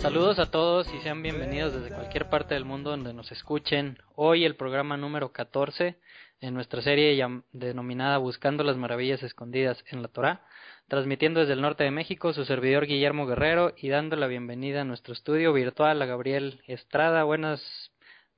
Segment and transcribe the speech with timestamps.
[0.00, 3.98] Saludos a todos y sean bienvenidos desde cualquier parte del mundo donde nos escuchen.
[4.14, 5.96] Hoy el programa número 14
[6.40, 7.20] en nuestra serie
[7.50, 10.46] denominada Buscando las Maravillas Escondidas en la Torá,
[10.86, 14.84] transmitiendo desde el norte de México su servidor Guillermo Guerrero y dando la bienvenida a
[14.84, 17.24] nuestro estudio virtual a Gabriel Estrada.
[17.24, 17.90] Buenas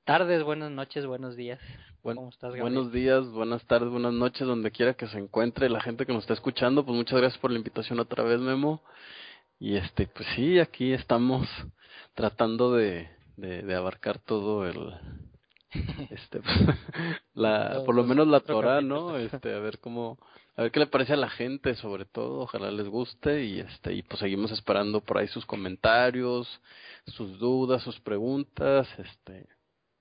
[0.07, 1.61] tardes, buenas noches, buenos días.
[2.03, 2.63] ¿Cómo estás, Gabriel?
[2.63, 6.25] Buenos días, buenas tardes, buenas noches, donde quiera que se encuentre la gente que nos
[6.25, 6.85] está escuchando.
[6.85, 8.83] Pues muchas gracias por la invitación otra vez, Memo.
[9.61, 11.49] Y este, pues sí, aquí estamos
[12.15, 14.93] tratando de, de, abarcar todo el,
[16.11, 16.41] este,
[17.35, 19.17] la, por lo menos la Torah, ¿no?
[19.19, 20.19] Este, a ver cómo,
[20.57, 23.95] a ver qué le parece a la gente, sobre todo, ojalá les guste y este,
[23.95, 26.61] y pues seguimos esperando por ahí sus comentarios,
[27.07, 29.47] sus dudas, sus preguntas, este,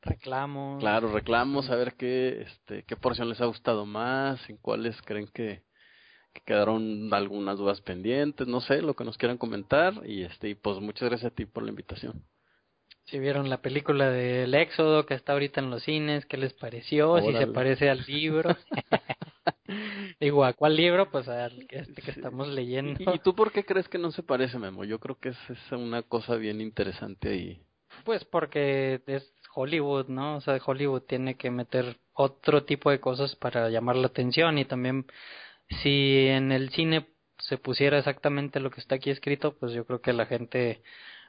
[0.02, 0.80] reclamos.
[0.80, 5.28] Claro, reclamos, a ver qué, este, qué porción les ha gustado más, en cuáles creen
[5.28, 5.64] que,
[6.34, 10.56] que quedaron algunas dudas pendientes, no sé, lo que nos quieran comentar y este y
[10.56, 12.24] pues muchas gracias a ti por la invitación.
[13.06, 17.20] Si vieron la película del Éxodo que está ahorita en los cines, ¿qué les pareció?
[17.20, 18.56] Si se parece al libro.
[20.20, 21.10] Digo, ¿a cuál libro?
[21.10, 23.14] Pues al este que estamos leyendo.
[23.14, 24.84] ¿Y, tú por qué crees que no se parece, Memo?
[24.84, 27.62] Yo creo que es, es una cosa bien interesante ahí.
[28.06, 30.38] Pues porque es Hollywood, ¿no?
[30.38, 34.66] O sea, Hollywood tiene que meter otro tipo de cosas para llamar la atención y
[34.66, 35.06] también
[35.82, 37.08] si en el cine
[37.40, 40.82] se pusiera exactamente lo que está aquí escrito, pues yo creo que la gente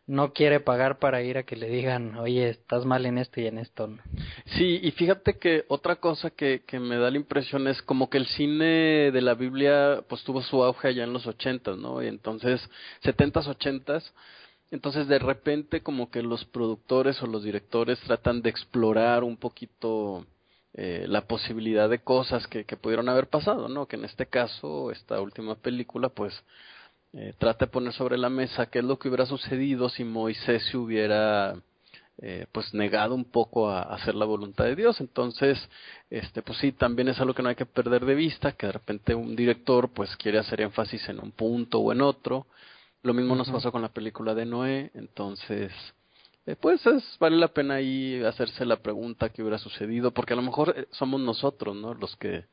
[0.07, 3.47] no quiere pagar para ir a que le digan, oye, estás mal en esto y
[3.47, 3.89] en esto.
[4.57, 8.19] Sí, y fíjate que otra cosa que, que me da la impresión es como que
[8.19, 12.03] el cine de la Biblia pues tuvo su auge allá en los ochentas, ¿no?
[12.03, 12.61] Y entonces,
[13.03, 14.13] setentas, ochentas,
[14.73, 20.27] entonces de repente como que los productores o los directores tratan de explorar un poquito
[20.75, 23.87] eh, la posibilidad de cosas que, que pudieron haber pasado, ¿no?
[23.87, 26.33] Que en este caso, esta última película, pues,
[27.13, 30.65] eh, trata de poner sobre la mesa qué es lo que hubiera sucedido si Moisés
[30.71, 31.55] se hubiera
[32.23, 35.59] eh, pues negado un poco a, hacer la voluntad de Dios entonces
[36.09, 38.73] este pues sí también es algo que no hay que perder de vista que de
[38.73, 42.47] repente un director pues quiere hacer énfasis en un punto o en otro
[43.03, 45.73] lo mismo nos pasó con la película de Noé entonces
[46.45, 50.37] eh, pues es, vale la pena ahí hacerse la pregunta qué hubiera sucedido, porque a
[50.37, 51.95] lo mejor eh, somos nosotros, ¿no?
[51.95, 52.47] Los que,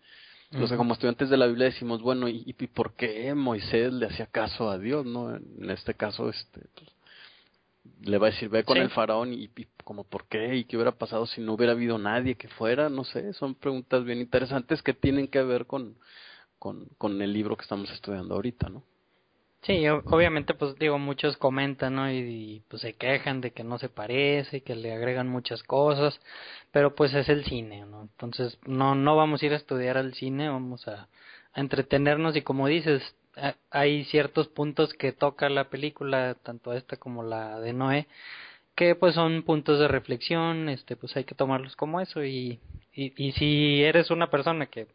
[0.52, 4.06] los que como estudiantes de la Biblia decimos, bueno, ¿y, y por qué Moisés le
[4.06, 5.36] hacía caso a Dios, no?
[5.36, 6.90] En este caso, este, pues,
[8.02, 10.78] le va a decir, ve con el faraón y, y, como por qué y qué
[10.78, 14.84] hubiera pasado si no hubiera habido nadie que fuera, no sé, son preguntas bien interesantes
[14.84, 15.96] que tienen que ver con,
[16.60, 18.84] con, con el libro que estamos estudiando ahorita, ¿no?
[19.62, 22.12] Sí, obviamente, pues digo, muchos comentan, ¿no?
[22.12, 26.20] Y, pues se quejan de que no se parece, que le agregan muchas cosas,
[26.72, 28.04] pero pues es el cine, ¿no?
[28.04, 31.08] Entonces, no, no vamos a ir a estudiar al cine, vamos a,
[31.56, 33.04] entretenernos y como dices,
[33.72, 38.08] hay ciertos puntos que toca la película, tanto esta como la de Noé,
[38.76, 42.60] que pues son puntos de reflexión, este, pues hay que tomarlos como eso y,
[42.94, 44.88] y, y si eres una persona que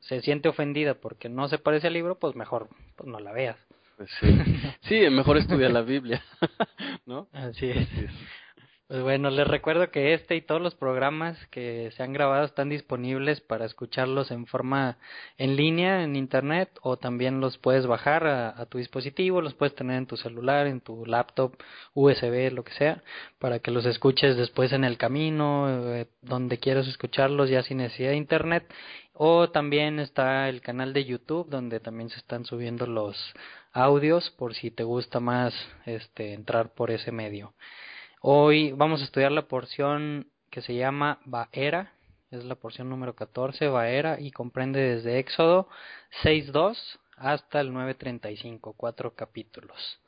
[0.00, 3.58] se siente ofendida porque no se parece al libro, pues mejor pues no la veas.
[3.96, 4.26] Pues sí.
[4.82, 6.22] sí, mejor estudiar la Biblia,
[7.06, 7.28] ¿no?
[7.32, 7.88] Así es.
[8.92, 12.68] Pues bueno, les recuerdo que este y todos los programas que se han grabado están
[12.68, 14.98] disponibles para escucharlos en forma
[15.38, 19.96] en línea, en internet, o también los puedes bajar a, tu dispositivo, los puedes tener
[19.96, 21.54] en tu celular, en tu laptop,
[21.94, 23.02] USB, lo que sea,
[23.38, 28.10] para que los escuches después en el camino, eh, donde quieras escucharlos ya sin necesidad
[28.10, 28.70] de internet.
[29.24, 33.16] O también está el canal de YouTube, donde también se están subiendo los
[33.72, 35.54] audios por si te gusta más
[35.86, 37.54] este entrar por ese medio.
[38.20, 41.92] Hoy vamos a estudiar la porción que se llama Baera,
[42.32, 45.68] es la porción número 14, Baera, y comprende desde Éxodo
[46.24, 46.76] 6.2
[47.16, 50.00] hasta el 9.35, cuatro capítulos.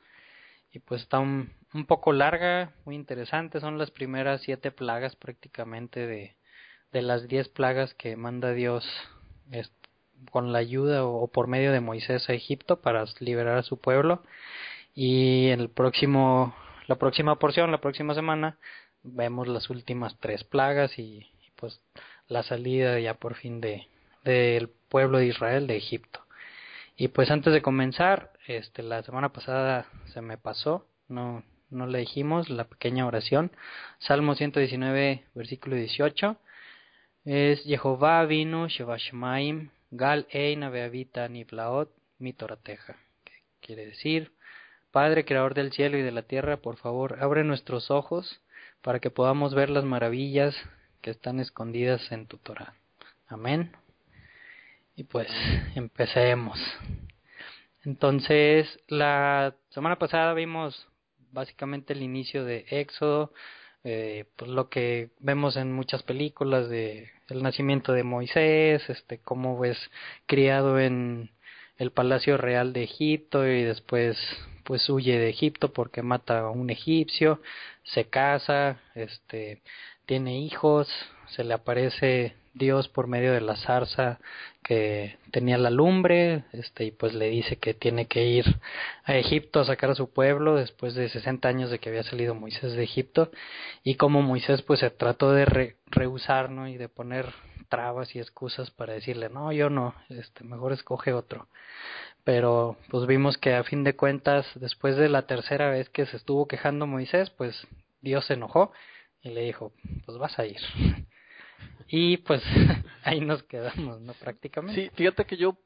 [0.73, 6.05] Y pues está un, un, poco larga, muy interesante, son las primeras siete plagas prácticamente
[6.05, 6.35] de,
[6.95, 8.87] de las diez plagas que manda Dios
[10.31, 14.23] con la ayuda o, por medio de Moisés a Egipto para liberar a su pueblo.
[14.93, 16.55] Y en el próximo
[16.87, 18.57] la próxima porción la próxima semana
[19.03, 21.27] vemos las últimas tres plagas y,
[21.57, 21.81] pues
[22.29, 23.89] la salida ya por fin de
[24.23, 26.21] del pueblo de Israel de Egipto.
[26.95, 31.99] Y pues antes de comenzar este la semana pasada se me pasó no no le
[31.99, 33.51] dijimos la pequeña oración.
[33.99, 36.37] Salmo 119 versículo 18
[37.25, 44.31] es Jehová vino Shevashmaim Gal Eina Beavita Niflaot Mitorateja, que quiere decir,
[44.91, 48.41] Padre Creador del cielo y de la tierra, por favor, abre nuestros ojos
[48.81, 50.55] para que podamos ver las maravillas
[51.01, 52.75] que están escondidas en tu Torah.
[53.27, 53.71] Amén.
[54.95, 55.27] Y pues
[55.75, 56.59] empecemos.
[57.83, 60.87] Entonces, la semana pasada vimos
[61.31, 63.33] básicamente el inicio de Éxodo,
[63.85, 69.63] eh, pues lo que vemos en muchas películas de el nacimiento de Moisés, este cómo
[69.63, 69.77] es
[70.25, 71.29] criado en
[71.77, 74.17] el palacio real de Egipto y después
[74.63, 77.41] pues huye de Egipto porque mata a un egipcio,
[77.83, 79.61] se casa, este
[80.07, 80.89] tiene hijos,
[81.27, 84.19] se le aparece Dios por medio de la zarza
[84.63, 88.45] que tenía la lumbre, este, y pues le dice que tiene que ir
[89.03, 92.33] a Egipto a sacar a su pueblo después de 60 años de que había salido
[92.33, 93.29] Moisés de Egipto,
[93.83, 96.67] y como Moisés pues se trató de rehusar, ¿no?
[96.67, 97.27] Y de poner
[97.69, 101.47] trabas y excusas para decirle, no, yo no, este, mejor escoge otro.
[102.23, 106.17] Pero pues vimos que a fin de cuentas, después de la tercera vez que se
[106.17, 107.67] estuvo quejando Moisés, pues
[108.01, 108.71] Dios se enojó
[109.21, 109.73] y le dijo,
[110.05, 110.59] pues vas a ir.
[111.87, 112.41] Y pues
[113.03, 114.13] ahí nos quedamos, ¿no?
[114.13, 114.85] Prácticamente.
[114.85, 115.57] Sí, fíjate que yo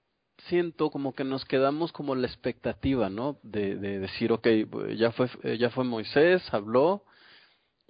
[0.48, 3.40] siento como que nos quedamos como la expectativa, ¿no?
[3.44, 4.48] De, de decir, ok,
[4.96, 7.04] ya fue, ya fue Moisés, habló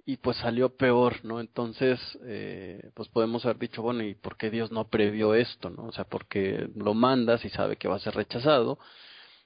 [0.06, 1.40] y pues salió peor, ¿no?
[1.40, 5.84] Entonces, eh, pues podemos haber dicho, bueno, ¿y por qué Dios no previó esto, ¿no?
[5.84, 8.78] O sea, porque lo mandas y sabe que va a ser rechazado.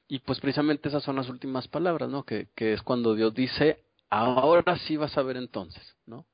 [0.09, 2.25] Y pues precisamente esas son las últimas palabras, ¿no?
[2.25, 6.27] Que, que es cuando Dios dice, ahora sí vas a ver entonces, ¿no?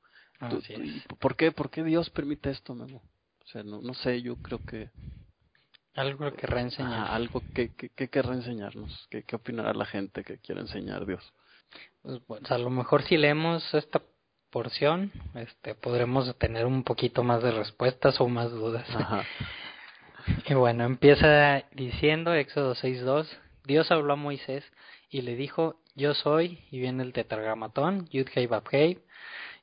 [1.18, 3.02] ¿Por qué, ¿Por qué Dios permite esto, Memo?
[3.44, 4.90] O sea, no, no sé, yo creo que...
[5.94, 7.10] Algo que reenseñar.
[7.10, 9.06] algo que, que, que querrá enseñarnos.
[9.10, 11.32] ¿Qué, ¿Qué opinará la gente que quiere enseñar Dios?
[12.02, 14.00] Pues, bueno, a lo mejor si leemos esta
[14.50, 18.86] porción, este, podremos tener un poquito más de respuestas o más dudas.
[20.46, 23.26] Y bueno, empieza diciendo Éxodo 6.2,
[23.64, 24.64] Dios habló a Moisés
[25.08, 28.46] y le dijo, yo soy, y viene el tetragramatón, Yud Hei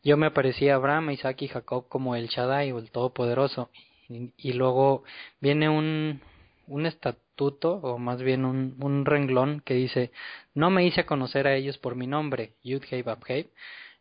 [0.04, 3.70] yo me aparecía a Abraham, Isaac y Jacob como el Shaddai o el Todopoderoso.
[4.10, 5.04] Y, luego
[5.42, 6.22] viene un,
[6.68, 10.12] un estatuto, o más bien un, un, renglón, que dice,
[10.54, 13.04] no me hice conocer a ellos por mi nombre, Yud Hei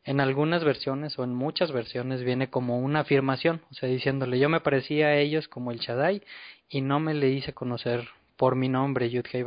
[0.04, 4.48] En algunas versiones o en muchas versiones viene como una afirmación, o sea, diciéndole, yo
[4.48, 6.22] me parecía a ellos como el Shaddai
[6.68, 9.44] y no me le hice conocer por mi nombre, Yud Hei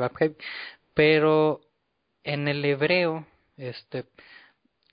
[0.94, 1.62] Pero
[2.24, 3.25] en el hebreo,
[3.57, 4.06] este,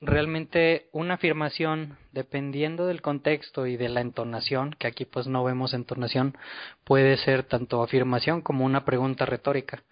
[0.01, 5.75] realmente una afirmación, dependiendo del contexto y de la entonación, que aquí pues no vemos
[5.75, 6.37] entonación,
[6.85, 9.83] puede ser tanto afirmación como una pregunta retórica.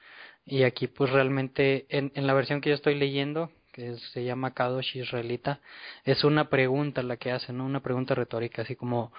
[0.46, 4.96] Y aquí pues realmente en, la versión que yo estoy leyendo, que se llama Kadosh
[4.96, 5.60] Israelita,
[6.04, 7.64] es una pregunta la que hacen, ¿no?
[7.64, 9.12] una pregunta retórica, así como,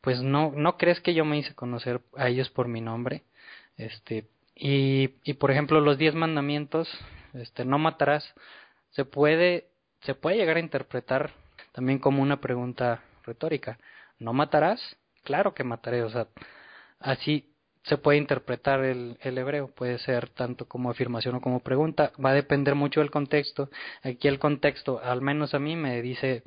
[0.00, 3.22] pues no, no crees que yo me hice conocer a ellos por mi nombre,
[3.76, 6.88] este, y, y por ejemplo los diez mandamientos,
[7.32, 8.34] este, no matarás,
[8.90, 9.68] se puede
[10.04, 11.30] se puede llegar a interpretar
[11.72, 13.78] también como una pregunta retórica.
[14.18, 14.80] ¿No matarás?
[15.24, 16.02] Claro que mataré.
[16.02, 16.28] O sea,
[17.00, 17.50] así
[17.84, 19.68] se puede interpretar el, el, hebreo.
[19.68, 22.12] Puede ser tanto como afirmación o como pregunta.
[22.22, 23.70] Va a depender mucho del contexto.
[24.02, 26.44] Aquí el contexto, al menos a mí, me dice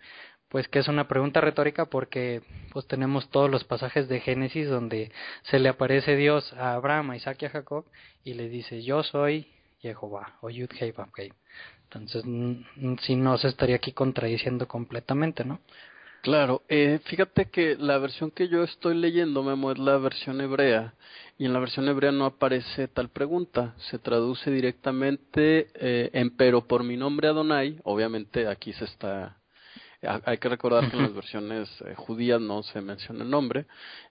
[0.50, 5.12] pues que es una pregunta retórica porque pues tenemos todos los pasajes de Génesis donde
[5.44, 7.86] se le aparece Dios a Abraham, a Isaac y a Jacob
[8.24, 10.70] y le dice yo soy Jehová o Yud
[11.90, 12.24] entonces,
[13.02, 15.60] si no, se estaría aquí contradiciendo completamente, ¿no?
[16.22, 20.94] Claro, eh, fíjate que la versión que yo estoy leyendo, Memo, es la versión hebrea,
[21.38, 26.68] y en la versión hebrea no aparece tal pregunta, se traduce directamente eh, en pero
[26.68, 29.38] por mi nombre Adonai, obviamente aquí se está,
[30.02, 33.66] hay que recordar que en las versiones eh, judías no se menciona el nombre,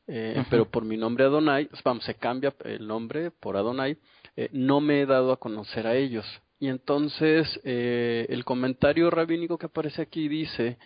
[0.06, 3.96] eh, pero por mi nombre Adonai, vamos, se cambia el nombre por Adonai,
[4.36, 6.26] eh, no me he dado a conocer a ellos.
[6.58, 10.78] Y entonces eh, el comentario rabínico que aparece aquí dice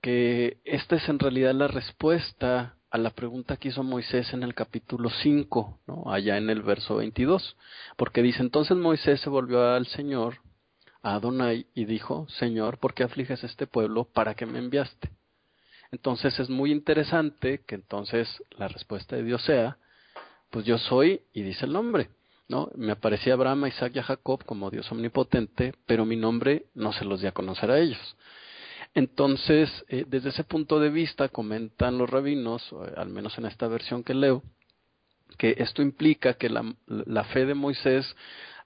[0.00, 4.54] que esta es en realidad la respuesta a la pregunta que hizo Moisés en el
[4.54, 6.12] capítulo 5, ¿no?
[6.12, 7.56] allá en el verso 22,
[7.96, 10.36] porque dice entonces Moisés se volvió al Señor,
[11.02, 14.04] a Adonai, y dijo, Señor, ¿por qué afliges este pueblo?
[14.04, 15.10] ¿Para qué me enviaste?
[15.90, 19.78] Entonces es muy interesante que entonces la respuesta de Dios sea,
[20.50, 22.10] pues yo soy, y dice el nombre.
[22.76, 27.20] Me aparecía Abraham, Isaac y Jacob como Dios omnipotente, pero mi nombre no se los
[27.20, 28.16] di a conocer a ellos.
[28.94, 33.66] Entonces, eh, desde ese punto de vista, comentan los rabinos, eh, al menos en esta
[33.68, 34.42] versión que leo,
[35.38, 38.14] que esto implica que la, fe de Moisés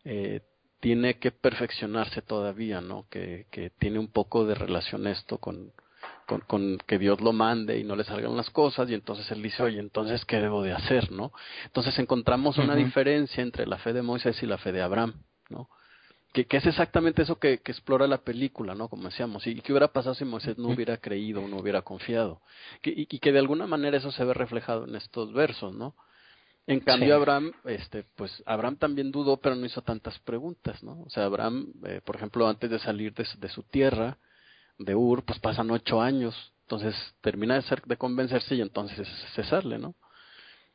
[0.05, 0.40] eh,
[0.81, 3.07] tiene que perfeccionarse todavía, ¿no?
[3.09, 3.47] Que
[3.78, 5.73] tiene un poco de relación esto con,
[6.26, 9.42] con, con, que Dios lo mande y no le salgan las cosas y entonces él
[9.42, 11.11] dice, oye, entonces, ¿qué debo de hacer?
[11.12, 11.33] ¿no?
[11.64, 15.14] Entonces encontramos una diferencia entre la fe de Moisés y la fe de Abraham,
[15.49, 15.68] ¿no?
[16.37, 18.88] que, que es exactamente eso que, que, explora la película, ¿no?
[18.88, 22.42] Como decíamos, y qué hubiera pasado si Moisés no hubiera creído o no hubiera confiado,
[22.83, 25.95] que, y, y, que de alguna manera eso se ve reflejado en estos versos, ¿no?
[26.66, 27.12] En cambio, sí.
[27.12, 31.04] Abraham, este, pues Abraham también dudó, pero no hizo tantas preguntas, ¿no?
[31.06, 34.18] O sea, Abraham, eh, por ejemplo, antes de salir de, de, su tierra,
[34.78, 39.78] de Ur, pues pasan ocho años, entonces termina de, ser, de convencerse y entonces cesarle,
[39.78, 39.95] ¿no?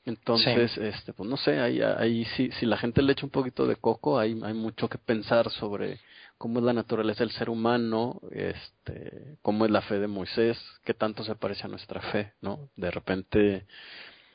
[0.04, 0.82] Entonces, sí.
[0.82, 3.76] este, pues no sé, ahí, ahí si, si la gente le echa un poquito de
[3.76, 6.00] coco, hay, hay mucho que pensar sobre
[6.40, 10.96] cómo es la naturaleza del ser humano, este, cómo es la fe de Moisés, qué
[10.96, 12.70] tanto se parece a nuestra fe, ¿no?
[12.76, 13.68] De repente,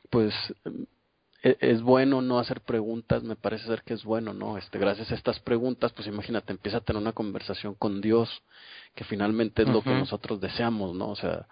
[0.08, 0.32] pues
[1.60, 4.58] es bueno no hacer preguntas, me parece ser que es bueno, ¿no?
[4.58, 8.42] Este, gracias a estas preguntas, pues imagínate, empieza a tener una conversación con Dios,
[8.94, 9.74] que finalmente es uh -huh.
[9.74, 11.10] lo que nosotros deseamos, ¿no?
[11.10, 11.46] O sea,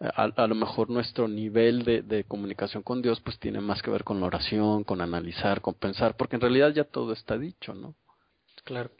[0.00, 3.90] a, a lo mejor nuestro nivel de, de, comunicación con Dios, pues tiene más que
[3.90, 7.74] ver con la oración, con analizar, con pensar, porque en realidad ya todo está dicho,
[7.74, 7.94] ¿no?
[8.64, 8.90] Claro.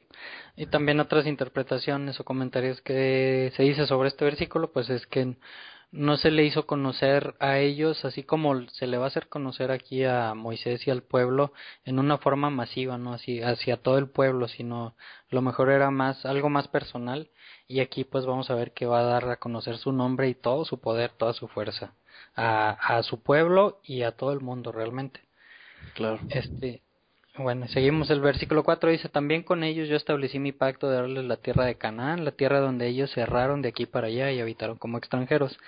[0.56, 5.36] Y también otras interpretaciones o comentarios que se dice sobre este versículo, pues es que
[5.90, 9.70] no se le hizo conocer a ellos, así como se le va a hacer conocer
[9.70, 11.52] aquí a Moisés y al pueblo
[11.84, 14.94] en una forma masiva, no así hacia todo el pueblo, sino
[15.30, 17.30] lo mejor era más algo más personal
[17.66, 20.34] y aquí pues vamos a ver que va a dar a conocer su nombre y
[20.34, 21.94] todo su poder, toda su fuerza
[22.34, 25.20] a, a su pueblo y a todo el mundo realmente.
[25.94, 26.20] Claro.
[26.28, 26.82] Este
[27.38, 31.24] bueno, seguimos el versículo 4, dice, también con ellos yo establecí mi pacto de darles
[31.24, 34.40] la tierra de Canaán, la tierra donde ellos se erraron de aquí para allá y
[34.40, 35.58] habitaron como extranjeros.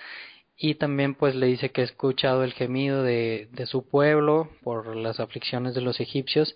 [0.57, 4.95] Y también pues le dice que he escuchado el gemido de, de su pueblo por
[4.95, 6.55] las aflicciones de los egipcios.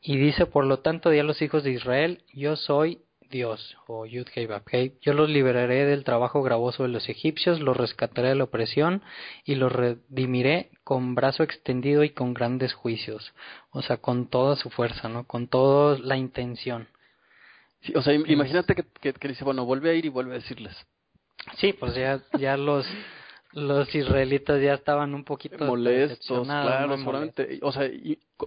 [0.00, 4.06] Y dice, por lo tanto, di a los hijos de Israel, yo soy Dios, o
[4.06, 8.44] Yud Hei Yo los liberaré del trabajo gravoso de los egipcios, los rescataré de la
[8.44, 9.02] opresión
[9.44, 13.32] y los redimiré con brazo extendido y con grandes juicios.
[13.70, 15.24] O sea, con toda su fuerza, ¿no?
[15.26, 16.88] Con toda la intención.
[17.82, 20.38] Sí, o sea, imagínate que, que, que, dice, bueno, vuelve a ir y vuelve a
[20.38, 20.74] decirles.
[21.58, 22.86] Sí, pues ya, ya los,
[23.52, 27.58] los israelitas ya estaban un poquito molestos, claro, seguramente.
[27.62, 27.88] O sea,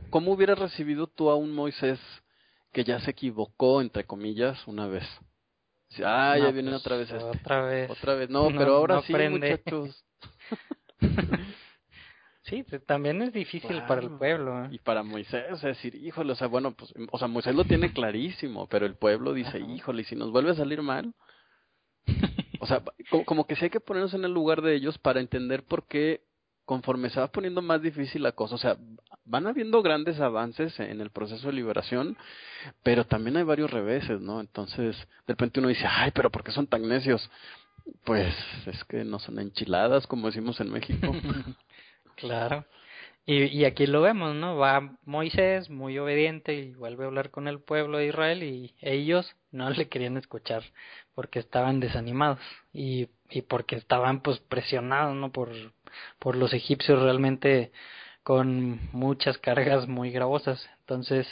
[0.09, 1.99] ¿cómo hubieras recibido tú a un Moisés
[2.71, 5.05] que ya se equivocó, entre comillas, una vez.
[6.03, 7.23] Ah, no, ya vienen pues, otra vez este.
[7.23, 7.89] Otra vez.
[7.89, 8.29] Otra vez.
[8.29, 9.39] No, no pero ahora no sí, prende.
[9.39, 10.05] muchachos.
[12.43, 13.87] sí, también es difícil claro.
[13.87, 14.65] para el pueblo.
[14.65, 14.69] ¿eh?
[14.71, 17.91] Y para Moisés, es decir, híjole, o sea, bueno, pues, o sea, Moisés lo tiene
[17.91, 19.71] clarísimo, pero el pueblo dice, Ajá.
[19.71, 21.13] híjole, ¿y si nos vuelve a salir mal?
[22.59, 25.19] o sea, como, como que sí hay que ponernos en el lugar de ellos para
[25.19, 26.21] entender por qué
[26.69, 28.77] conforme se va poniendo más difícil la cosa, o sea,
[29.25, 32.15] van habiendo grandes avances en el proceso de liberación,
[32.83, 34.39] pero también hay varios reveses, ¿no?
[34.39, 34.95] Entonces,
[35.25, 37.27] de repente uno dice, ay, pero ¿por qué son tan necios?
[38.03, 38.35] Pues
[38.67, 41.11] es que no son enchiladas, como decimos en México.
[42.15, 42.63] claro.
[43.25, 44.57] Y, y aquí lo vemos, ¿no?
[44.57, 49.35] Va Moisés, muy obediente, y vuelve a hablar con el pueblo de Israel, y ellos
[49.51, 50.63] no le querían escuchar
[51.15, 52.39] porque estaban desanimados
[52.71, 55.31] y, y porque estaban pues presionados, ¿no?
[55.31, 55.49] Por,
[56.19, 57.71] por los egipcios realmente
[58.23, 60.69] con muchas cargas muy gravosas.
[60.81, 61.27] Entonces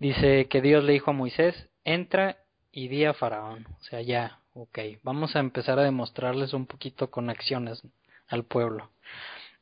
[0.00, 2.38] dice que Dios le dijo a Moisés, entra
[2.72, 3.66] y di a Faraón.
[3.80, 7.82] O sea, ya, ok, vamos a empezar a demostrarles un poquito con acciones
[8.28, 8.90] al pueblo.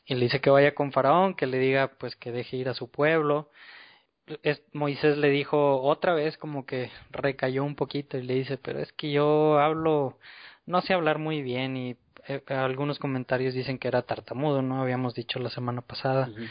[0.07, 2.75] Y le dice que vaya con Faraón, que le diga pues que deje ir a
[2.75, 3.51] su pueblo.
[4.73, 8.93] Moisés le dijo otra vez como que recayó un poquito y le dice, pero es
[8.93, 10.19] que yo hablo,
[10.65, 11.97] no sé hablar muy bien y
[12.29, 14.81] eh, algunos comentarios dicen que era tartamudo, ¿no?
[14.81, 16.29] Habíamos dicho la semana pasada.
[16.29, 16.51] Uh -huh.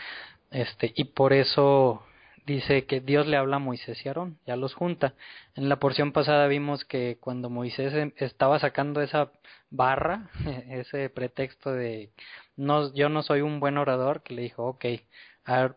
[0.52, 2.04] Este, y por eso
[2.46, 5.14] dice que Dios le habla a Moisés y Aarón, ya los junta.
[5.56, 9.32] En la porción pasada vimos que cuando Moisés em, estaba sacando esa
[9.70, 10.30] barra,
[10.70, 12.10] ese pretexto de
[12.58, 14.86] no, yo no soy un buen orador, que le dijo, ok,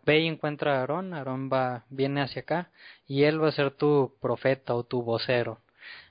[0.05, 2.71] ve y encuentra a Aarón, Aarón va, viene hacia acá,
[3.07, 5.61] y él va a ser tu profeta o tu vocero,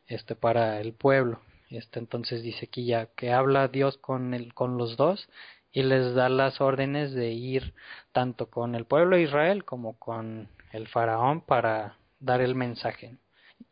[0.08, 1.40] este, para el pueblo.
[1.74, 5.28] Este, entonces dice aquí ya que habla Dios con, el, con los dos
[5.72, 7.74] y les da las órdenes de ir
[8.12, 13.16] tanto con el pueblo de Israel como con el faraón para dar el mensaje.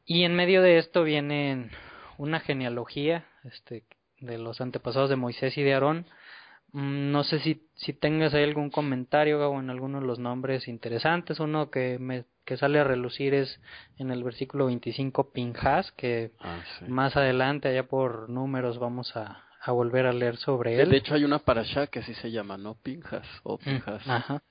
[0.06, 1.70] Y en medio de esto viene
[2.18, 3.84] una genealogía este,
[4.20, 6.06] de los antepasados de Moisés y de Aarón.
[6.74, 11.40] No sé si, si tengas ahí algún comentario o en alguno de los nombres interesantes.
[11.40, 13.60] Uno que me que sale a relucir es
[13.98, 16.86] en el versículo 25 Pinjas, que ah, sí.
[16.88, 20.90] más adelante, allá por números, vamos a, a volver a leer sobre él.
[20.90, 22.76] De hecho, hay una parasha que así se llama, ¿no?
[22.76, 24.06] Pinjas o Pinjas.
[24.08, 24.44] Mm, ajá.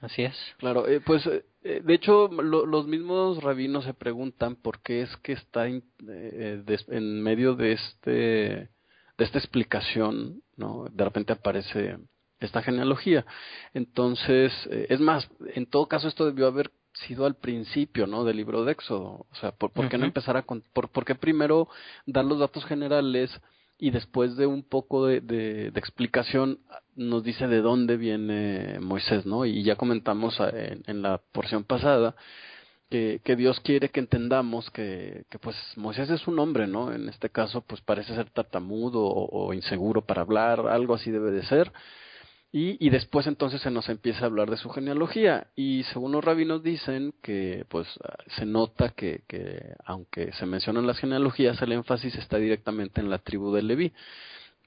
[0.00, 0.36] Así es.
[0.58, 5.16] Claro, eh, pues eh, de hecho lo, los mismos rabinos se preguntan por qué es
[5.18, 8.68] que está in, eh, en medio de este
[9.18, 10.86] de esta explicación, ¿no?
[10.90, 11.98] De repente aparece
[12.38, 13.24] esta genealogía.
[13.74, 18.24] Entonces, eh, es más, en todo caso esto debió haber sido al principio, ¿no?
[18.24, 19.26] Del libro de Éxodo.
[19.30, 20.42] O sea, ¿por, qué no empezar a...
[20.42, 21.68] Por, por, qué primero
[22.06, 23.30] dar los datos generales
[23.78, 26.60] y después de un poco de, de, explicación
[26.94, 29.44] nos dice de dónde viene Moisés, ¿no?
[29.44, 32.16] Y ya comentamos en, en la porción pasada
[32.90, 36.92] que, que, Dios quiere que entendamos que, que, pues Moisés es un hombre, ¿no?
[36.92, 41.44] En este caso, pues parece ser tartamudo o, inseguro para hablar, algo así debe de
[41.44, 41.72] ser.
[42.52, 45.48] Y, y, después entonces se nos empieza a hablar de su genealogía.
[45.56, 47.86] Y según los rabinos dicen que pues
[48.36, 53.18] se nota que, que aunque se mencionan las genealogías, el énfasis está directamente en la
[53.18, 53.92] tribu de Leví.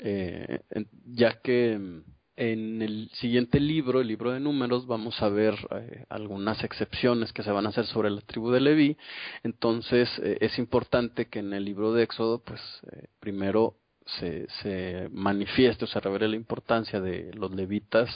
[0.01, 0.59] Eh,
[1.05, 2.01] ya que
[2.39, 7.43] en el siguiente libro, el libro de números, vamos a ver eh, algunas excepciones que
[7.43, 8.98] se van a hacer sobre la tribu de Leví.
[9.43, 12.62] Entonces eh, es importante que en el libro de Éxodo, pues
[12.93, 18.10] eh, primero se, se manifieste o se revele la importancia de los levitas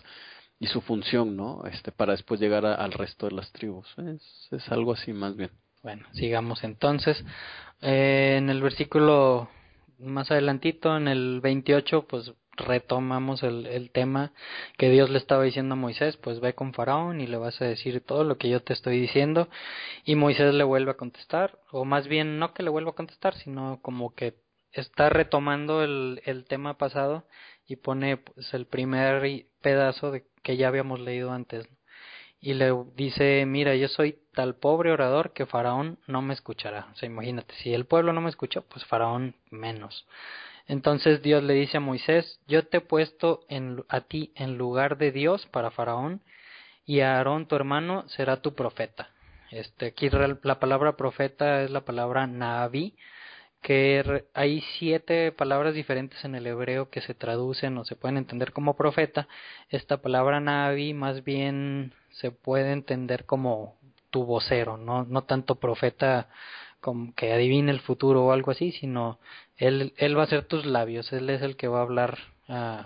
[0.58, 1.65] y su función, ¿no?
[1.65, 3.94] Este, para después llegar al resto de las tribus.
[3.98, 5.51] Es, es algo así más bien.
[5.84, 7.22] Bueno, sigamos entonces.
[7.82, 9.50] en el versículo
[10.00, 14.31] más adelantito, en el 28, pues retomamos el, el tema
[14.77, 17.65] que Dios le estaba diciendo a Moisés, pues ve con Faraón y le vas a
[17.65, 19.50] decir todo lo que yo te estoy diciendo.
[20.05, 23.36] Y Moisés le vuelve a contestar, o más bien no que le vuelva a contestar,
[23.36, 24.36] sino como que
[24.72, 27.25] está retomando el, el tema pasado
[27.67, 31.67] y pone pues el primer pedazo de que ya habíamos leído antes.
[32.39, 36.89] Y le dice, mira, yo soy tal pobre orador que Faraón no me escuchará.
[36.91, 40.05] O sea, imagínate, si el pueblo no me escuchó, pues Faraón menos.
[40.67, 44.98] Entonces Dios le dice a Moisés, yo te he puesto en, a ti en lugar
[44.98, 46.22] de Dios para Faraón,
[46.86, 49.10] y Aarón tu hermano será tu profeta.
[49.51, 52.96] Este, aquí la palabra profeta es la palabra Navi,
[53.62, 58.51] que hay siete palabras diferentes en el hebreo que se traducen o se pueden entender
[58.51, 59.27] como profeta.
[59.70, 63.77] Esta palabra Navi más bien se puede entender como
[64.09, 66.27] tu vocero, no, no tanto profeta
[66.83, 69.17] como que adivine el futuro o algo así, sino
[69.55, 72.19] él, él va a ser tus labios, él es el que va a hablar
[72.50, 72.83] uh,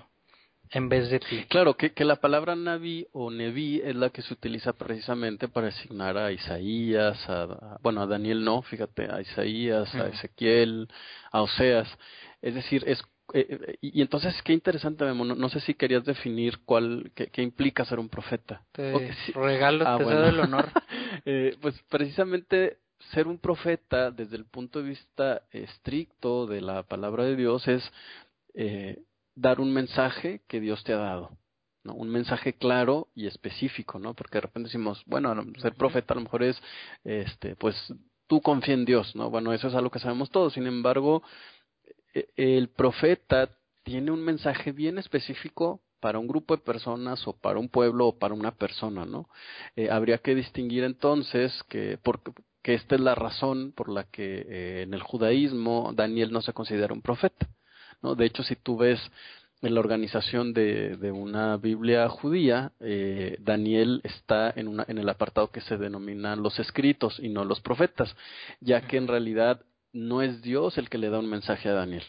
[0.69, 1.45] en vez de ti.
[1.49, 5.69] Claro, que, que la palabra Naví o Neví es la que se utiliza precisamente para
[5.69, 10.87] asignar a Isaías, a, bueno, a Daniel no, fíjate, a Isaías, a Ezequiel,
[11.31, 11.89] a Oseas.
[12.43, 13.01] Es decir, es
[13.33, 15.25] eh, eh, y, entonces qué interesante Memo.
[15.25, 19.97] No, sé si querías definir cuál qué, qué implica ser un profeta te regalo ah,
[19.97, 20.27] te bueno.
[20.27, 20.69] el honor
[21.25, 22.77] eh, pues precisamente
[23.13, 27.83] ser un profeta desde el punto de vista estricto de la palabra de Dios es
[28.53, 29.03] eh,
[29.35, 31.37] dar un mensaje que Dios te ha dado,
[31.83, 31.93] ¿no?
[31.93, 34.13] Un mensaje claro y específico, ¿no?
[34.13, 36.61] Porque de repente decimos, bueno, ser profeta a lo mejor es,
[37.03, 37.75] este, pues
[38.27, 39.29] tú confía en Dios, ¿no?
[39.29, 40.53] Bueno, eso es algo que sabemos todos.
[40.53, 41.23] Sin embargo,
[42.13, 43.49] e, el profeta
[43.83, 48.17] tiene un mensaje bien específico para un grupo de personas o para un pueblo o
[48.19, 49.29] para una persona, ¿no?
[49.75, 52.21] Eh, habría que distinguir entonces que, por,
[52.67, 56.51] que esta es la razón por la que eh, en el judaísmo Daniel no se
[56.51, 57.47] considera un profeta.
[58.01, 58.13] ¿no?
[58.13, 58.99] De hecho, si tú ves
[59.61, 65.07] en la organización de, de una Biblia judía, eh, Daniel está en, una, en el
[65.07, 68.13] apartado que se denomina los escritos y no los profetas,
[68.59, 69.61] ya que en realidad
[69.93, 72.03] no es Dios el que le da un mensaje a Daniel.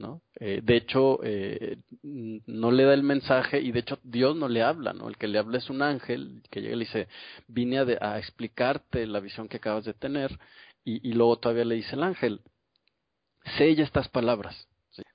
[0.00, 0.22] ¿No?
[0.40, 4.62] Eh, de hecho, eh, no le da el mensaje y de hecho Dios no le
[4.62, 5.08] habla, ¿no?
[5.08, 7.08] El que le habla es un ángel que llega y le dice,
[7.46, 10.38] vine a, a explicarte la visión que acabas de tener
[10.84, 12.40] y, luego todavía le dice el ángel,
[13.58, 14.66] sella estas palabras,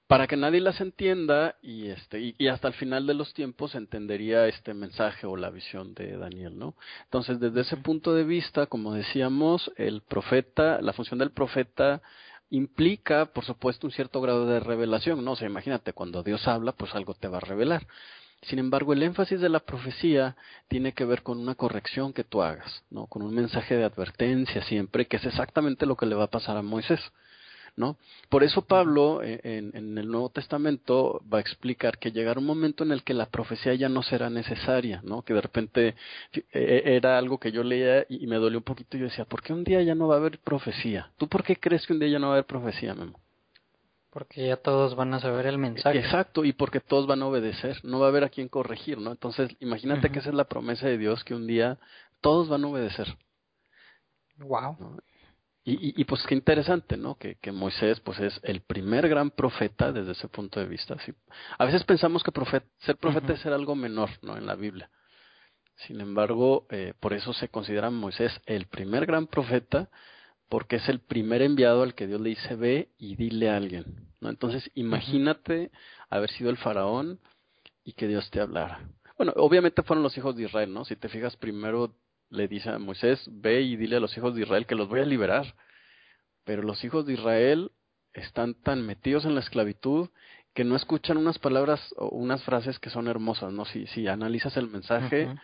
[0.08, 4.48] para que nadie las entienda y, este, y, hasta el final de los tiempos entendería
[4.48, 6.76] este mensaje o la visión de Daniel, ¿no?
[7.06, 12.02] Entonces, desde ese punto de vista, como decíamos, el profeta, la función del profeta
[12.50, 15.32] implica, por supuesto, un cierto grado de revelación, ¿no?
[15.32, 17.88] O sea, imagínate, cuando Dios habla, pues algo te va a revelar.
[18.44, 20.36] Sin embargo, el énfasis de la profecía
[20.68, 23.08] tiene que ver con una corrección que tú hagas, ¿no?
[23.08, 26.58] Con un mensaje de advertencia siempre, que es exactamente lo que le va a pasar
[26.58, 27.00] a Moisés.
[27.78, 27.98] ¿No?
[28.30, 32.84] Por eso Pablo eh, en, el Nuevo Testamento va a explicar que llegará un momento
[32.84, 35.24] en el que la profecía ya no será necesaria, ¿no?
[35.24, 35.96] Que de repente
[36.32, 39.26] e, e, era algo que yo leía y me dolió un poquito y yo decía,
[39.26, 41.12] ¿por qué un día ya no va a haber profecía?
[41.18, 43.20] ¿Tú por qué crees que un día ya no va a haber profecía, Memo?
[44.10, 46.00] Porque ya todos van a saber el mensaje.
[46.00, 49.12] Exacto, y porque todos van a obedecer, no va a haber a quien corregir, ¿no?
[49.12, 51.78] Entonces, imagínate que esa es la promesa de Dios, que un día
[52.22, 53.18] todos van a obedecer.
[54.38, 55.02] Wow.
[55.68, 57.16] Y, y, pues qué interesante, ¿no?
[57.16, 60.96] Que, que, Moisés pues es el primer gran profeta desde ese punto de vista.
[61.04, 61.12] ¿sí?
[61.58, 62.32] A veces pensamos que
[62.78, 64.38] ser profeta es ser algo menor, ¿no?
[64.38, 64.92] En la Biblia.
[65.88, 69.90] Sin embargo, eh, por eso se considera Moisés el primer gran profeta,
[70.50, 74.08] porque es el primer enviado al que Dios le dice ve y dile a alguien,
[74.22, 74.30] ¿no?
[74.30, 75.72] Entonces, imagínate
[76.10, 77.20] haber sido el faraón
[77.84, 78.88] y que Dios te hablara.
[79.18, 80.86] Bueno, obviamente fueron los hijos de Israel, ¿no?
[80.86, 81.96] Si te fijas, primero
[82.30, 85.00] le dice a Moisés, ve y dile a los hijos de Israel que los voy
[85.00, 85.56] a liberar.
[86.44, 87.72] Pero los hijos de Israel
[88.14, 90.10] están tan metidos en la esclavitud
[90.54, 93.66] que no escuchan unas palabras o unas frases que son hermosas, ¿no?
[93.66, 95.36] Si, si analizas el mensaje,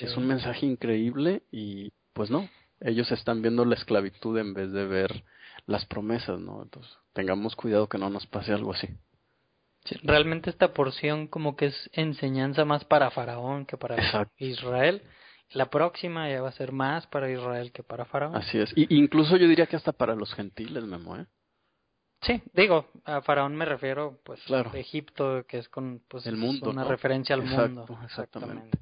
[0.00, 2.48] es un mensaje increíble y pues no,
[2.80, 5.24] ellos están viendo la esclavitud en vez de ver
[5.66, 6.62] las promesas, ¿no?
[6.62, 8.88] Entonces, tengamos cuidado que no nos pase algo así.
[10.02, 13.96] realmente esta porción como que es enseñanza más para Faraón que para
[14.36, 15.02] Israel.
[15.54, 18.36] La próxima ya va a ser más para Israel que para Faraón.
[18.36, 18.72] Así es.
[18.76, 21.26] Y incluso yo diría que hasta para los gentiles, Memo, ¿eh?
[22.22, 24.70] Sí, digo, a Faraón me refiero, pues, claro.
[24.74, 27.86] Egipto, que es con, pues, el mundo, una referencia al mundo.
[28.04, 28.78] Exactamente.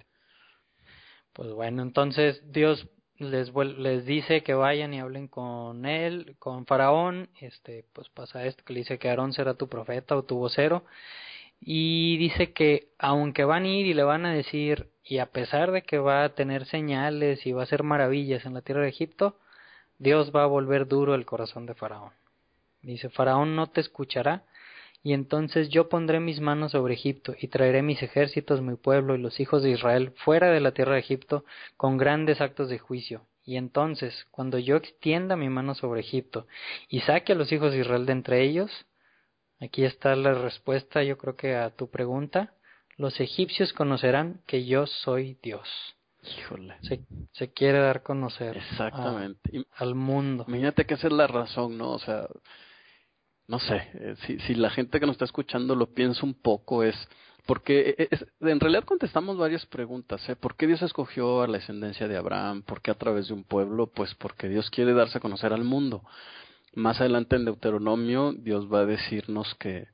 [1.32, 7.30] Pues bueno, entonces Dios les, les dice que vayan y hablen con él, con Faraón,
[7.40, 10.84] este, pues pasa esto, que le dice que Aarón será tu profeta o tu vocero,
[11.60, 15.72] y dice que aunque van a ir y le van a decir, y a pesar
[15.72, 18.88] de que va a tener señales y va a hacer maravillas en la tierra de
[18.88, 19.36] Egipto,
[19.98, 22.12] Dios va a volver duro el corazón de Faraón.
[22.82, 24.44] Dice, Faraón no te escuchará,
[25.02, 29.18] y entonces yo pondré mis manos sobre Egipto, y traeré mis ejércitos, mi pueblo y
[29.18, 31.44] los hijos de Israel fuera de la tierra de Egipto
[31.76, 33.26] con grandes actos de juicio.
[33.44, 36.46] Y entonces, cuando yo extienda mi mano sobre Egipto
[36.88, 38.86] y saque a los hijos de Israel de entre ellos,
[39.60, 42.54] aquí está la respuesta yo creo que a tu pregunta,
[42.96, 45.68] los egipcios conocerán que yo soy Dios.
[46.22, 46.76] Híjole.
[47.32, 49.64] Se, quiere dar a conocer Exactamente.
[49.76, 50.44] al mundo.
[50.48, 51.92] Imagínate que esa es la razón, ¿no?
[51.92, 52.28] O sea,
[53.46, 56.82] no sé, eh, si, si la gente que nos está escuchando lo piensa un poco,
[56.82, 56.94] es
[57.46, 60.26] porque e, es, en realidad contestamos varias preguntas.
[60.28, 60.36] ¿eh?
[60.36, 62.62] ¿Por qué Dios escogió a la descendencia de Abraham?
[62.62, 63.86] ¿Por qué a través de un pueblo?
[63.88, 66.04] Pues porque Dios quiere darse a conocer al mundo.
[66.72, 69.88] Más adelante en Deuteronomio, Dios va a decirnos que,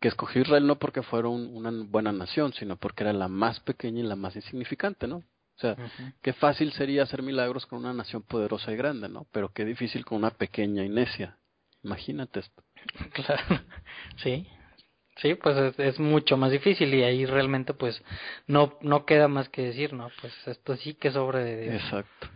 [0.00, 4.00] que escogió Israel no porque fuera una buena nación, sino porque era la más pequeña
[4.00, 5.16] y la más insignificante, ¿no?
[5.56, 5.76] O sea,
[6.22, 9.26] qué fácil sería hacer milagros con una nación poderosa y grande, ¿no?
[9.32, 11.36] Pero qué difícil con una pequeña y necia.
[11.82, 12.62] Imagínate esto.
[13.12, 13.60] Claro,
[14.16, 14.46] sí,
[15.16, 18.02] sí, pues es, mucho más difícil y ahí realmente pues
[18.48, 20.10] no no queda más que decir, ¿no?
[20.20, 21.82] Pues esto sí que sobre de Dios.
[21.84, 22.28] Exacto.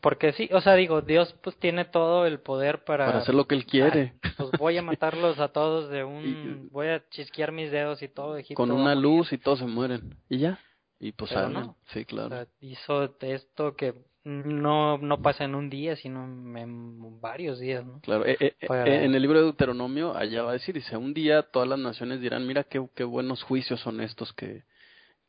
[0.00, 3.06] Porque sí, o sea, digo, Dios pues tiene todo el poder para...
[3.06, 4.14] Para hacer lo que Él quiere.
[4.36, 6.68] pues voy a matarlos a todos de un...
[6.72, 8.36] voy a chisquear mis dedos y todo.
[8.36, 10.16] Egipto con una luz y todos se mueren.
[10.28, 10.60] Y ya.
[11.00, 11.76] Y pues No.
[11.92, 12.46] Sí, claro.
[12.60, 18.00] hizo esto que no, no pasa en un día, sino en varios días, ¿no?
[18.00, 21.14] Claro, eh, eh, eh, en el libro de Deuteronomio, allá va a decir, dice, un
[21.14, 24.64] día todas las naciones dirán, mira qué, qué buenos juicios son estos que,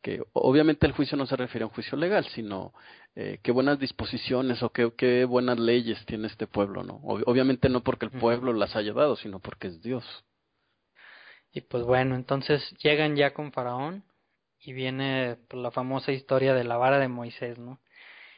[0.01, 2.73] que obviamente el juicio no se refiere a un juicio legal, sino
[3.15, 6.95] eh, qué buenas disposiciones o qué, qué buenas leyes tiene este pueblo, ¿no?
[7.03, 10.05] obviamente no porque el pueblo las haya dado, sino porque es Dios.
[11.53, 14.03] Y pues bueno, entonces llegan ya con Faraón
[14.59, 17.79] y viene pues, la famosa historia de la vara de Moisés, ¿no?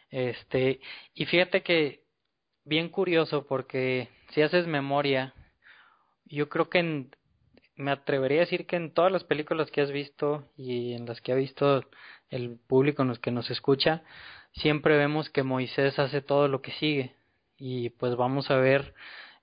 [0.09, 0.79] Este,
[1.13, 2.03] y fíjate que
[2.65, 5.33] bien curioso porque si haces memoria,
[6.25, 7.15] yo creo que en,
[7.75, 11.21] me atrevería a decir que en todas las películas que has visto y en las
[11.21, 11.83] que ha visto
[12.29, 14.03] el público en los que nos escucha,
[14.53, 17.15] siempre vemos que Moisés hace todo lo que sigue.
[17.57, 18.93] Y pues vamos a ver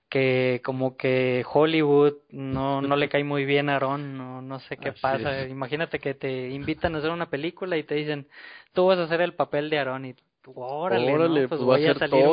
[0.09, 4.77] que como que Hollywood no no le cae muy bien a Aaron, no no sé
[4.77, 5.47] qué pasa.
[5.47, 8.27] Imagínate que te invitan a hacer una película y te dicen,
[8.73, 10.15] "Tú vas a hacer el papel de Aaron y
[10.53, 12.25] órale, órale pues, pues voy a, salir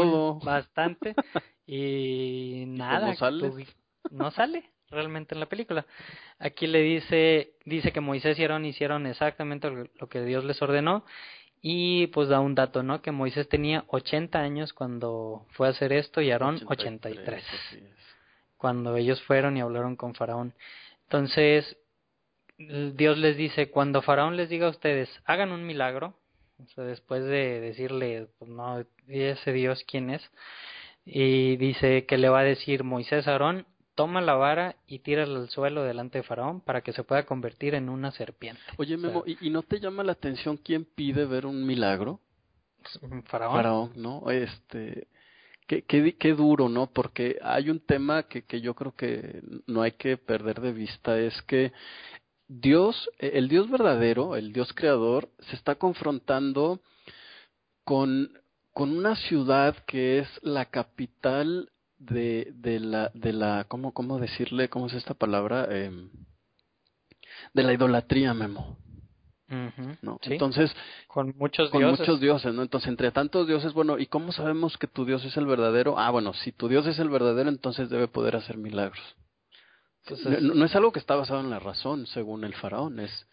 [0.42, 1.14] bastante
[1.66, 3.76] y nada, pues,
[4.11, 5.87] no sale realmente en la película.
[6.38, 11.05] Aquí le dice dice que Moisés y Aarón hicieron exactamente lo que Dios les ordenó
[11.61, 13.03] y pues da un dato, ¿no?
[13.03, 17.44] Que Moisés tenía 80 años cuando fue a hacer esto y Aarón 83.
[18.57, 20.55] Cuando ellos fueron y hablaron con Faraón.
[21.05, 21.77] Entonces,
[22.59, 26.14] Dios les dice, cuando Faraón les diga a ustedes, hagan un milagro,
[26.62, 30.29] o sea, después de decirle, pues no, ese Dios quién es,
[31.05, 33.66] y dice que le va a decir Moisés Aarón,
[33.98, 37.74] toma la vara y tírala al suelo delante de Faraón para que se pueda convertir
[37.74, 38.62] en una serpiente.
[38.76, 42.20] Oye, Memo, ¿y, no te llama la atención quién pide ver un milagro?
[43.24, 43.56] Faraón.
[43.56, 44.30] Faraón, ¿no?
[44.30, 45.08] Este,
[45.66, 46.87] qué, qué, qué duro, ¿no?
[46.87, 51.18] Porque hay un tema que, que yo creo que no hay que perder de vista,
[51.18, 51.72] es que
[52.46, 56.78] Dios, e, el Dios verdadero, el Dios creador, se está confrontando
[57.82, 58.30] con,
[58.72, 64.68] con una ciudad que es la capital de, de la, de la, ¿cómo, cómo decirle,
[64.68, 65.66] cómo es esta palabra?
[65.70, 65.90] Eh,
[67.54, 68.78] de la idolatría, Memo.
[70.02, 70.18] ¿no?
[70.22, 70.74] Entonces,
[71.06, 72.00] con muchos con dioses.
[72.00, 72.62] muchos dioses, ¿no?
[72.62, 75.98] Entonces, entre tantos dioses, bueno, ¿y cómo sabemos que tu Dios es el verdadero?
[75.98, 79.02] Ah, bueno, si tu Dios es el verdadero, entonces debe poder hacer milagros
[80.40, 83.26] no, es algo que está basado en la razón, según el faraón, es,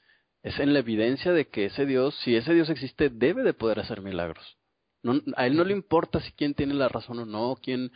[0.43, 3.79] es en la evidencia de que ese Dios, si ese Dios existe, debe de poder
[3.79, 4.57] hacer milagros.
[5.05, 7.91] No, a él no le importa si quién tiene la razón o no, quién,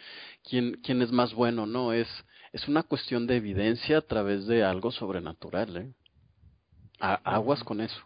[0.48, 2.08] quién, quién es más bueno, no, es,
[2.54, 5.91] es una cuestión de evidencia a través de algo sobrenatural, ¿eh?
[7.00, 8.00] aguas con eso.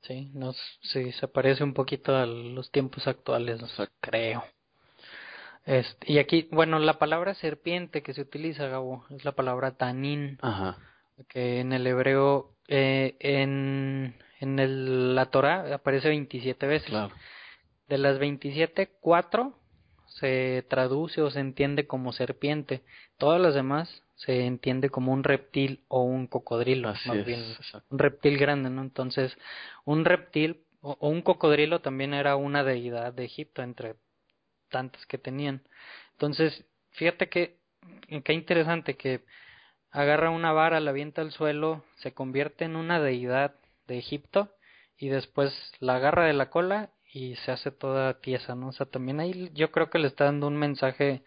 [0.00, 3.60] Sí, nos, sí, se parece un poquito a los tiempos actuales,
[4.00, 4.42] creo.
[5.66, 10.38] Este, y aquí, bueno, la palabra serpiente que se utiliza, Gabo, es la palabra tanín,
[10.40, 10.78] Ajá.
[11.28, 16.88] que en el hebreo, eh, en, en el, la Torah aparece 27 veces.
[16.88, 17.14] Claro.
[17.88, 19.58] De las 27, cuatro
[20.06, 22.82] se traduce o se entiende como serpiente.
[23.18, 27.42] Todas las demás se entiende como un reptil o un cocodrilo, más bien.
[27.90, 28.82] Un reptil grande, ¿no?
[28.82, 29.36] Entonces,
[29.84, 33.96] un reptil o, un cocodrilo también era una deidad de Egipto entre
[34.70, 35.62] tantas que tenían.
[36.12, 37.58] Entonces, fíjate que
[38.24, 39.24] qué interesante que
[39.90, 43.54] agarra una vara, la avienta al suelo, se convierte en una deidad
[43.86, 44.48] de Egipto
[44.96, 48.68] y después la agarra de la cola y se hace toda tiesa, ¿no?
[48.68, 51.22] O sea, también ahí yo creo que le está dando un mensaje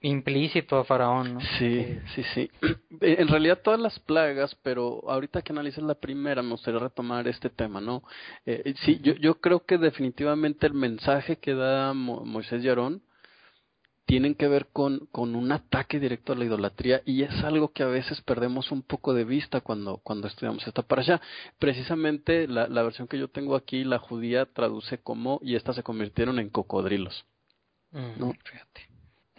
[0.00, 1.40] implícito a Faraón, ¿no?
[1.58, 2.50] Sí, sí, sí.
[3.00, 7.50] En realidad todas las plagas, pero ahorita que analices la primera me gustaría retomar este
[7.50, 8.04] tema, ¿no?
[8.46, 13.02] Eh, sí, yo, yo creo que definitivamente el mensaje que da Moisés y Aarón
[14.08, 17.82] tienen que ver con, con un ataque directo a la idolatría y es algo que
[17.82, 21.20] a veces perdemos un poco de vista cuando, cuando estudiamos esta para allá.
[21.58, 25.82] Precisamente la, la versión que yo tengo aquí, la judía traduce como y estas se
[25.82, 27.26] convirtieron en cocodrilos.
[27.90, 28.32] Mm, ¿no?
[28.44, 28.88] Fíjate.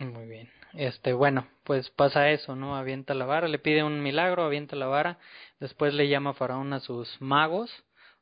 [0.05, 0.51] Muy bien.
[0.73, 2.75] Este, bueno, pues pasa eso, ¿no?
[2.75, 5.17] Avienta la vara, le pide un milagro, avienta la vara,
[5.60, 7.71] después le llama Faraón a sus magos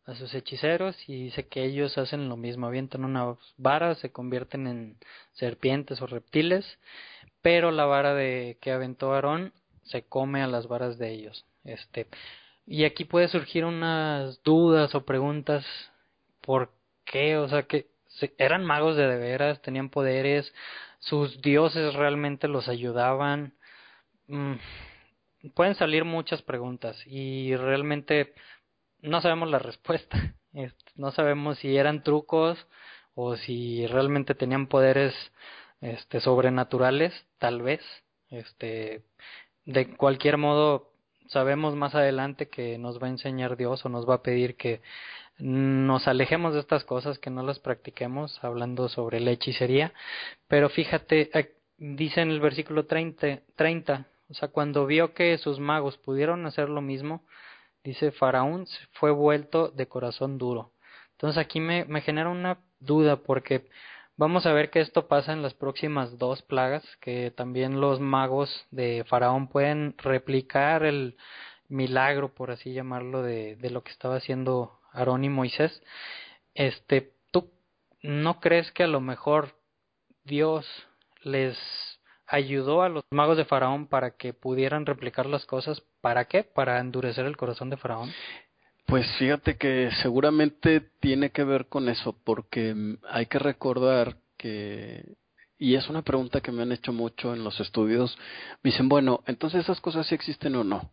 [0.07, 4.65] a sus hechiceros y dice que ellos hacen lo mismo, avientan una vara, se convierten
[4.65, 4.97] en
[5.33, 6.79] serpientes o reptiles,
[7.41, 11.45] pero la vara de que aventó Aarón se come a las varas de ellos.
[11.65, 12.07] Este,
[12.65, 15.65] y aquí puede surgir unas dudas o preguntas,
[16.41, 16.71] ¿por
[17.03, 17.37] qué?
[17.37, 17.87] O sea, que
[18.37, 20.53] eran magos de de veras, tenían poderes,
[20.99, 23.53] sus dioses realmente los ayudaban.
[24.27, 24.53] Mm,
[25.53, 28.33] pueden salir muchas preguntas y realmente
[29.01, 30.33] no sabemos la respuesta.
[30.95, 32.57] No sabemos si eran trucos
[33.13, 35.13] o si realmente tenían poderes
[35.81, 37.81] este sobrenaturales, tal vez.
[38.31, 39.03] Este
[39.65, 40.89] de cualquier modo
[41.27, 44.81] sabemos más adelante que nos va a enseñar Dios o nos va a pedir que
[45.37, 49.93] nos alejemos de estas cosas, que no las practiquemos, hablando sobre la hechicería.
[50.47, 51.29] Pero fíjate,
[51.77, 56.69] dice en el versículo 30, 30, o sea, cuando vio que sus magos pudieron hacer
[56.69, 57.23] lo mismo,
[57.87, 60.73] dice Faraón fue vuelto de corazón duro.
[61.11, 63.69] Entonces aquí me, genera una duda porque
[64.17, 68.65] vamos a ver que esto pasa en las próximas dos plagas, que también los magos
[68.71, 71.15] de Faraón pueden replicar el
[71.69, 75.81] milagro, por así llamarlo, de, de lo que estaba haciendo Aarón y Moisés.
[76.55, 77.51] Este, ¿tú
[78.01, 79.55] no crees que a lo mejor
[80.25, 80.67] Dios
[81.21, 81.57] les
[82.27, 85.81] ayudó a los magos de Faraón para que pudieran replicar las cosas.
[86.01, 86.43] ¿Para qué?
[86.43, 88.11] Para endurecer el corazón de Faraón.
[88.85, 95.03] Pues fíjate que seguramente tiene que ver con eso, porque hay que recordar que,
[95.57, 98.17] y es una pregunta que me han hecho mucho en los estudios,
[98.63, 100.89] me dicen, bueno, entonces esas cosas sí existen o no.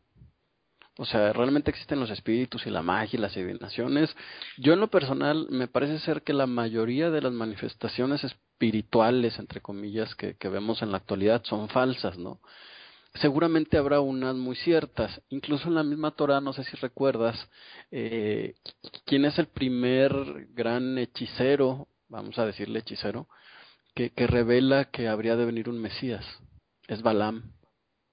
[0.97, 4.15] O sea, realmente existen los espíritus y la magia y las adivinaciones.
[4.59, 9.61] Yo en lo personal me parece ser que la mayoría de las manifestaciones espirituales, entre
[9.61, 12.41] comillas, que, que vemos en la actualidad son falsas, ¿no?
[13.15, 15.21] Seguramente habrá unas muy ciertas.
[15.29, 17.49] Incluso en la misma Torah, no sé si recuerdas,
[17.93, 18.55] eh,
[19.05, 20.13] quién es el primer
[20.53, 23.29] gran hechicero, vamos a decirle hechicero,
[23.95, 26.25] que, que revela que habría de venir un Mesías.
[26.89, 27.55] Es Balaam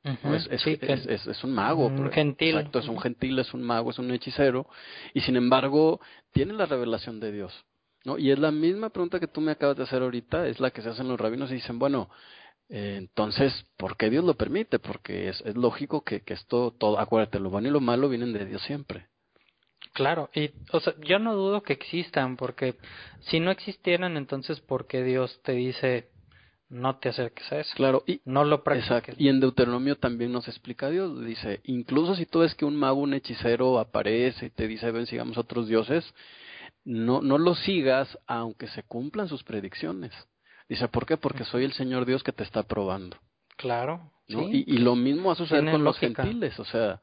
[0.04, 1.88] es, es, un mago.
[1.88, 2.58] Un gentil.
[2.58, 4.68] Exacto, es un gentil, es un mago, es un hechicero.
[5.14, 6.00] Y sin embargo,
[6.32, 7.66] tiene la revelación de Dios.
[8.06, 8.18] ¿No?
[8.18, 10.82] Y es la misma pregunta que tú me acabas de hacer ahorita, es la que
[10.82, 12.10] se hacen los rabinos y dicen, bueno,
[12.70, 14.80] eh, entonces, ¿por qué Dios lo permite?
[14.80, 18.34] Porque es, es lógico que, que esto, todo, acuérdate, lo bueno y lo malo vienen
[18.34, 19.08] de Dios siempre.
[19.94, 22.76] Claro, y o sea, yo no dudo que existan, porque
[23.22, 26.08] si no existieran, entonces, ¿por qué Dios te dice,
[26.70, 27.74] no te acerques a eso.
[27.76, 29.20] Claro, y no lo practiques.
[29.20, 33.02] Y en Deuteronomio también nos explica Dios, dice, incluso si tú ves que un mago,
[33.02, 36.06] un hechicero aparece y te dice, ven, sigamos otros dioses,
[36.84, 40.12] no, no lo sigas aunque se cumplan sus predicciones.
[40.68, 41.18] Dice, ¿por qué?
[41.18, 43.18] Porque soy el Señor Dios que te está probando.
[43.58, 44.12] Claro.
[44.30, 44.48] ¿no?
[44.50, 47.02] Y, y, lo mismo va a suceder con los gentiles, o sea,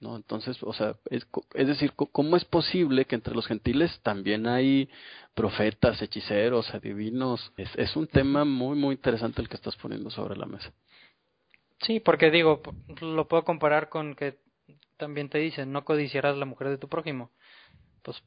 [0.00, 0.16] ¿no?
[0.16, 4.90] Entonces, o sea, es, es, decir, ¿cómo es posible que entre los gentiles también hay
[5.34, 7.52] profetas, hechiceros, adivinos?
[7.56, 10.70] Es, es un tema muy, muy interesante el que estás poniendo sobre la mesa.
[11.80, 12.62] Sí, porque digo,
[13.00, 14.38] lo puedo comparar con que
[14.96, 17.30] también te dice, no codiciarás la mujer de tu prójimo.
[18.02, 18.22] Pues,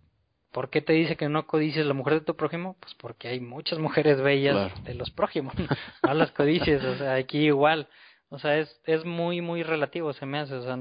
[0.58, 2.78] ¿por qué te dice que no codicies la mujer de tu prójimo?
[2.80, 5.54] Pues porque hay muchas mujeres bellas de los prójimos,
[6.02, 7.88] no las codicies, o sea, aquí igual.
[8.30, 10.56] O sea, es, es muy, muy relativo, se me hace.
[10.56, 10.76] O sea,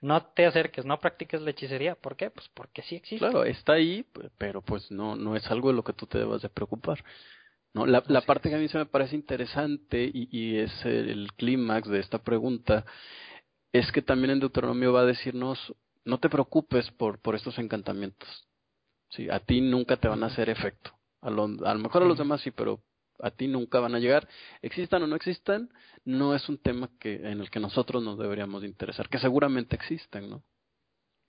[0.00, 1.96] no te acerques, no practiques la hechicería.
[1.96, 2.30] ¿Por qué?
[2.30, 3.18] Pues porque sí existe.
[3.18, 4.06] Claro, está ahí,
[4.38, 7.02] pero pues no, no es algo de lo que tú te debas de preocupar.
[7.74, 7.84] ¿no?
[7.84, 11.88] La, la parte que a mí se me parece interesante y, y es el, clímax
[11.88, 12.84] de esta pregunta
[13.72, 18.46] es que también en Deuteronomio va a decirnos, no te preocupes por, por estos encantamientos.
[19.10, 20.92] Sí, a ti nunca te van a hacer efecto.
[21.20, 22.80] A lo, a lo mejor a los demás sí, pero
[23.20, 24.28] a ti nunca van a llegar.
[24.62, 25.70] Existan o no existan,
[26.04, 30.30] no es un tema que en el que nosotros nos deberíamos interesar, que seguramente existen,
[30.30, 30.42] ¿no?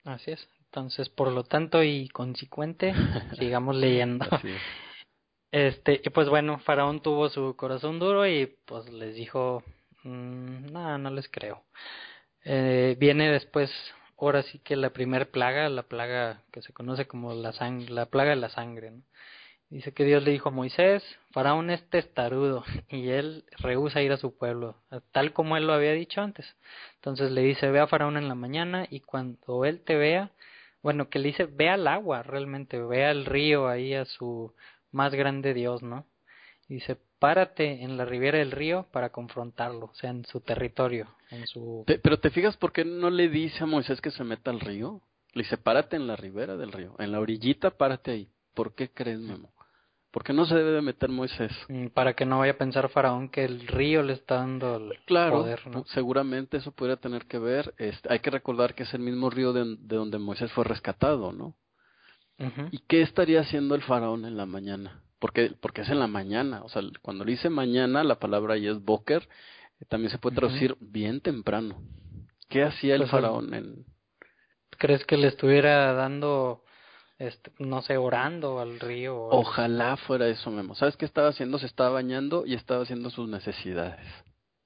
[0.04, 0.48] Así es.
[0.66, 2.94] Entonces, por lo tanto y consecuente,
[3.38, 4.26] sigamos leyendo.
[5.50, 9.62] Este, y pues bueno, Faraón tuvo su corazón duro y pues les dijo,
[10.04, 11.64] mmm, no, no les creo.
[12.44, 13.70] Eh, viene después,
[14.18, 18.06] ahora sí que la primer plaga, la plaga que se conoce como la, sang la
[18.06, 19.02] plaga de la sangre, ¿no?
[19.70, 24.16] Dice que Dios le dijo a Moisés, Faraón es testarudo y él rehúsa ir a
[24.16, 24.76] su pueblo,
[25.12, 26.56] tal como él lo había dicho antes.
[26.96, 30.30] Entonces le dice, ve a Faraón en la mañana y cuando él te vea,
[30.82, 34.54] bueno, que le dice, ve al agua realmente, ve al río ahí a su
[34.90, 36.06] más grande Dios, ¿no?
[36.68, 41.46] Dice, párate en la ribera del río para confrontarlo, o sea, en su territorio, en
[41.46, 41.84] su...
[41.86, 45.00] Pero te fijas por qué no le dice a Moisés que se meta al río?
[45.32, 48.28] Le dice, párate en la ribera del río, en la orillita, párate ahí.
[48.54, 49.52] ¿Por qué crees, Memo?
[50.10, 51.52] porque no se debe de meter Moisés.
[51.68, 54.98] Mm, para que no vaya a pensar Faraón que el río le está dando el
[55.04, 55.60] claro, poder,
[55.94, 57.74] seguramente eso podría tener que ver.
[57.78, 61.54] Este, hay que recordar que es el mismo río de, donde Moisés fue rescatado, ¿no?
[62.70, 65.02] ¿Y qué estaría haciendo el Faraón en la mañana?
[65.18, 68.68] Porque, porque es en la mañana, o sea, cuando le dice mañana, la palabra ahí
[68.68, 69.28] es boker,
[69.80, 71.82] eh, también se puede traducir bien temprano.
[72.48, 73.84] ¿Qué hacía el pues, Faraón en...?
[74.78, 76.62] ¿Crees que le estuviera dando
[77.18, 79.16] este, no sé, orando al río.
[79.16, 80.76] Ojalá fuera eso, Memo.
[80.76, 81.58] ¿Sabes qué estaba haciendo?
[81.58, 84.00] Se estaba bañando y estaba haciendo sus necesidades.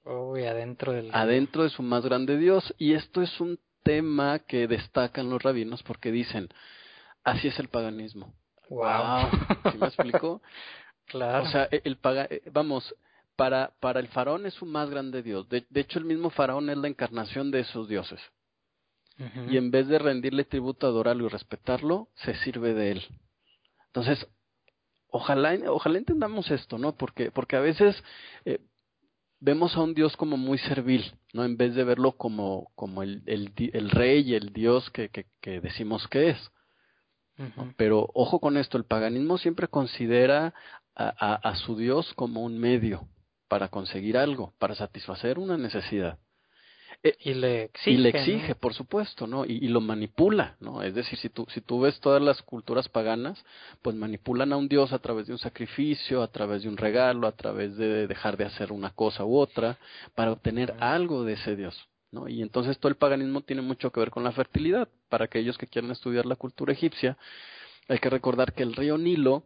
[0.05, 2.75] Uy, adentro del Adentro de su más grande Dios.
[2.77, 6.49] Y esto es un tema que destacan los rabinos porque dicen,
[7.23, 8.33] así es el paganismo.
[8.69, 9.29] Wow.
[9.71, 10.41] ¿Sí me explico?
[11.07, 11.43] claro.
[11.43, 12.95] O sea, el paga, eh, vamos,
[13.35, 15.47] para, para el faraón es su más grande Dios.
[15.49, 18.21] De, de hecho, el mismo faraón es la encarnación de esos dioses
[19.49, 23.07] y en vez de rendirle tributo, adorarlo y respetarlo, se sirve de él.
[23.87, 24.27] Entonces,
[25.07, 26.95] ojalá, ojalá entendamos esto, ¿no?
[26.95, 28.01] Porque, porque a veces
[28.45, 28.59] eh,
[29.39, 31.45] vemos a un Dios como muy servil, ¿no?
[31.45, 35.61] En vez de verlo como, como el, el, el rey, el Dios que, que, que
[35.61, 36.51] decimos que es.
[37.77, 40.53] Pero ojo con esto, el paganismo siempre considera
[40.95, 43.07] a, a, a su Dios como un medio
[43.47, 46.17] para conseguir algo, para satisfacer una necesidad.
[47.03, 47.91] Eh, y le exige.
[47.91, 49.45] Y le exige, por supuesto, ¿no?
[49.45, 50.81] Y, lo manipula, ¿no?
[50.81, 53.43] Es decir, si tú, si tú ves todas las culturas paganas,
[53.81, 57.27] pues manipulan a un dios a través de un sacrificio, a través de un regalo,
[57.27, 59.77] a través de dejar de hacer una cosa u otra,
[60.15, 62.29] para obtener algo de ese dios, ¿no?
[62.29, 64.87] Y entonces todo el paganismo tiene mucho que ver con la fertilidad.
[65.09, 67.17] Para aquellos que quieran estudiar la cultura egipcia,
[67.89, 69.43] hay que recordar que el río Nilo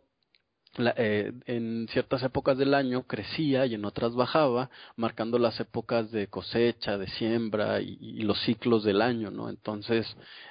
[0.79, 6.27] eh, en ciertas épocas del año crecía y en otras bajaba, marcando las épocas de
[6.27, 9.49] cosecha, de siembra y, los ciclos del año, ¿no?
[9.49, 10.05] Entonces,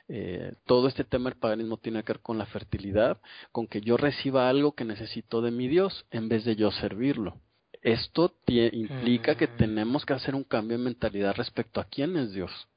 [0.09, 3.20] eh, todo este tema del paganismo tiene que ver con la fertilidad,
[3.52, 7.40] con que yo reciba algo que necesito de mi Dios en vez de yo servirlo.
[7.87, 12.68] Esto implica que tenemos que hacer un cambio de mentalidad respecto a quién es Dios.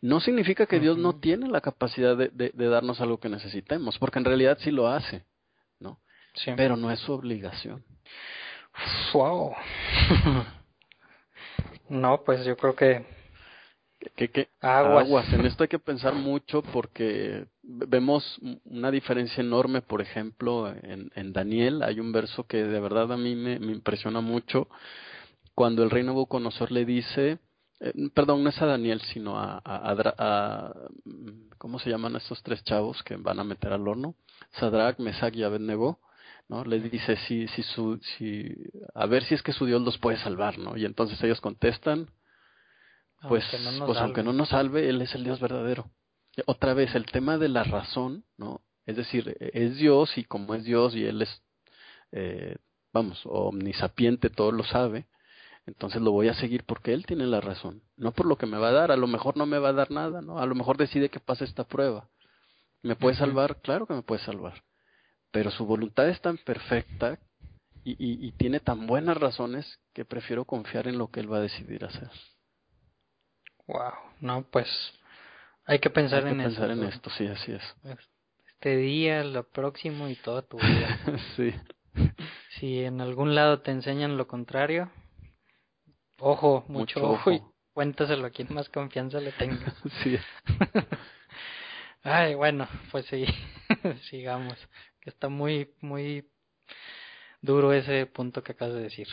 [0.00, 4.18] No significa que Dios no tiene la capacidad de, de darnos algo que necesitemos, porque
[4.18, 5.24] en realidad sí lo hace
[6.56, 7.84] pero no es su obligación.
[9.12, 9.54] Wow.
[11.88, 13.15] no, pues yo creo que
[14.14, 15.32] que, aguas.
[15.32, 21.32] En esto hay que pensar mucho porque vemos una diferencia enorme, por ejemplo, en, en
[21.32, 24.68] Daniel hay un verso que de verdad a mí me, me impresiona mucho
[25.54, 27.38] cuando el rey Nabucodonosor le dice,
[27.80, 30.74] eh, perdón, no es a Daniel, sino a, a, a,
[31.58, 34.14] ¿cómo se llaman estos tres chavos que van a meter al horno?
[34.52, 35.98] Sadrach, Mesach y Abednego
[36.48, 36.64] ¿no?
[36.64, 38.54] Les dice si, si su, si,
[38.94, 40.76] a ver si es que su Dios los puede salvar, ¿no?
[40.76, 42.08] Y entonces ellos contestan,
[43.28, 43.44] pues,
[43.86, 45.90] pues aunque no nos salve, Él es el Dios verdadero.
[46.46, 48.60] Otra vez, el tema de la razón, ¿no?
[48.84, 51.42] Es decir, es Dios y como es Dios y Él es,
[52.12, 52.56] eh,
[52.92, 55.06] vamos, omnisapiente, todo lo sabe,
[55.66, 58.58] entonces lo voy a seguir porque Él tiene la razón, no por lo que me
[58.58, 60.38] va a dar, a lo mejor no me va a dar nada, ¿no?
[60.38, 62.08] A lo mejor decide que pase esta prueba.
[62.82, 63.60] ¿Me puede salvar?
[63.62, 64.62] Claro que me puede salvar
[65.36, 67.18] pero su voluntad es tan perfecta
[67.84, 71.42] y, y, tiene tan buenas razones que prefiero confiar en lo que él va a
[71.42, 72.10] decidir hacer.
[73.66, 74.68] Wow, no, pues
[75.64, 76.82] Hay que pensar Hay que en pensar eso.
[76.82, 77.62] en esto, sí, así es.
[78.46, 80.98] Este día, lo próximo y toda tu vida.
[81.36, 81.54] sí.
[82.58, 84.90] si en algún lado te enseñan lo contrario,
[86.18, 87.42] ojo, mucho, ojo, y
[87.72, 89.74] cuéntaselo a quien más confianza le tenga.
[90.02, 90.16] sí.
[92.02, 93.26] Ay, bueno, pues sí,
[94.08, 94.56] sigamos.
[95.00, 96.28] Que está muy, muy
[97.42, 99.08] duro ese punto que acabas de decir.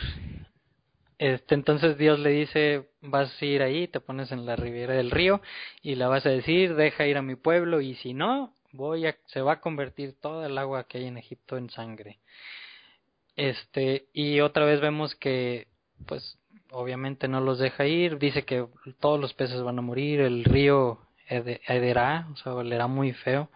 [1.18, 5.10] Este, entonces Dios le dice, vas a ir ahí, te pones en la ribera del
[5.10, 5.40] río
[5.82, 9.16] y la vas a decir, deja ir a mi pueblo y si no, voy a,
[9.26, 12.18] se va a convertir toda el agua que hay en Egipto en sangre.
[13.36, 15.68] Este, y otra vez vemos que,
[16.06, 16.38] pues,
[16.70, 18.66] obviamente no los deja ir, dice que
[19.00, 20.98] todos los peces van a morir, el río
[21.28, 23.48] hederá, o sea, olerá muy feo.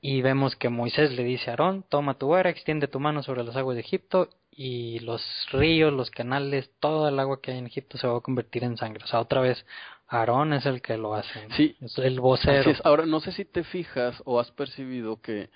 [0.00, 3.42] Y vemos que Moisés le dice a Aarón, toma tu vara, extiende tu mano sobre
[3.42, 7.66] las aguas de Egipto y los ríos, los canales, toda el agua que hay en
[7.66, 9.04] Egipto se va a convertir en sangre.
[9.04, 9.64] O sea, otra vez,
[10.06, 11.48] Aarón es el que lo hace.
[11.56, 11.76] Sí.
[11.80, 12.70] Es el vocero.
[12.70, 12.80] Es.
[12.84, 15.50] Ahora, no sé si te fijas o has percibido que,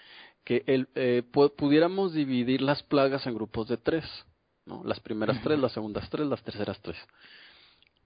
[0.44, 1.22] que el, eh,
[1.57, 4.05] pudiéramos dividir las plagas en grupos de tres.
[4.66, 4.82] ¿no?
[4.84, 6.96] Las primeras tres, las segundas tres, las terceras tres.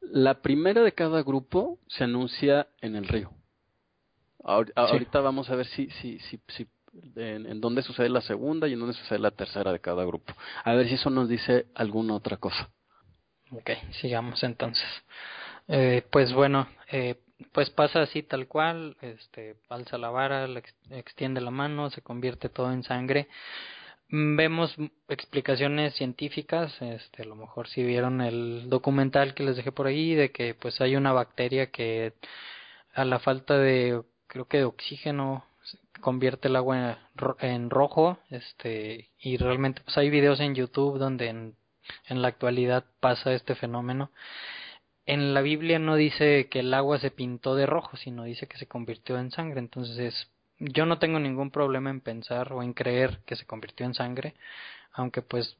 [0.00, 3.30] La primera de cada grupo se anuncia en el río.
[4.44, 5.24] Ahorita sí.
[5.24, 6.66] vamos a ver si, si, si, si
[7.16, 10.34] en, en, dónde sucede la segunda y en dónde sucede la tercera de cada grupo.
[10.64, 12.70] A ver si eso nos dice alguna otra cosa.
[13.50, 13.70] Ok,
[14.00, 14.86] sigamos entonces.
[15.68, 17.16] Eh, pues bueno, eh,
[17.52, 22.02] pues pasa así tal cual, este, alza la vara, le ex, extiende la mano, se
[22.02, 23.28] convierte todo en sangre.
[24.08, 24.74] Vemos
[25.08, 30.14] explicaciones científicas, este, a lo mejor si vieron el documental que les dejé por ahí,
[30.14, 32.12] de que pues hay una bacteria que
[32.94, 35.46] a la falta de creo que de oxígeno
[36.02, 36.98] convierte el agua
[37.40, 41.56] en rojo este y realmente pues hay videos en YouTube donde en,
[42.08, 44.10] la actualidad pasa este fenómeno
[45.06, 48.58] en la Biblia no dice que el agua se pintó de rojo sino dice que
[48.58, 50.28] se convirtió en sangre entonces
[50.58, 54.34] yo no tengo ningún problema en pensar o en creer que se convirtió en sangre
[54.92, 55.56] aunque pues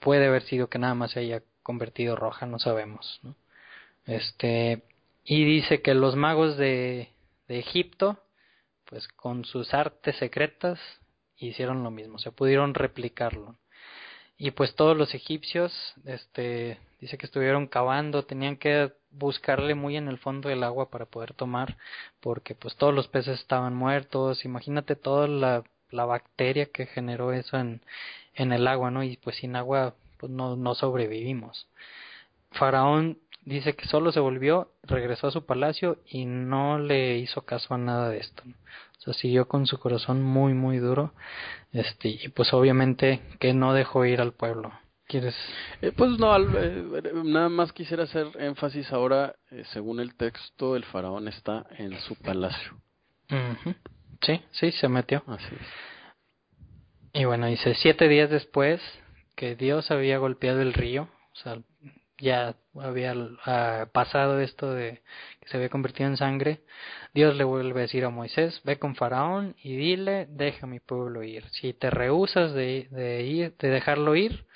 [0.00, 3.36] puede haber sido que nada más se haya convertido roja no sabemos ¿no?
[4.06, 4.82] este
[5.24, 7.08] y dice que los magos de
[7.48, 8.23] Egipto,
[8.86, 10.78] pues con sus artes secretas
[11.36, 13.56] hicieron lo mismo, se pudieron replicarlo.
[14.36, 15.72] Y pues todos los egipcios,
[16.04, 21.06] este, dice que estuvieron cavando, tenían que buscarle muy en el fondo del agua para
[21.06, 21.76] poder tomar,
[22.20, 27.58] porque pues todos los peces estaban muertos, imagínate toda la, la bacteria que generó eso
[27.58, 27.80] en,
[28.34, 29.04] en el agua, ¿no?
[29.04, 31.68] Y pues sin agua pues no, no sobrevivimos.
[32.50, 37.74] Faraón dice que solo se volvió, regresó a su palacio y no le hizo caso
[37.74, 38.42] a nada de esto.
[38.98, 41.12] O sea, siguió con su corazón muy, muy duro.
[41.72, 44.72] Este, y pues obviamente que no dejó ir al pueblo.
[45.06, 45.36] ¿Quieres?
[45.82, 50.84] Eh, pues no, eh, nada más quisiera hacer énfasis ahora, eh, según el texto, el
[50.84, 52.72] faraón está en su palacio.
[53.30, 53.76] Uh -huh.
[54.22, 55.22] Sí, sí, se metió.
[55.26, 57.20] Así es.
[57.20, 58.80] Y bueno, dice, siete días después
[59.36, 61.58] que Dios había golpeado el río, o sea,
[62.24, 65.02] ya había uh, pasado esto de
[65.40, 66.62] que se había convertido en sangre,
[67.12, 70.80] Dios le vuelve a decir a Moisés, ve con Faraón y dile, deja a mi
[70.80, 71.48] pueblo ir.
[71.50, 74.46] Si te rehusas de, de, ir, de dejarlo ir,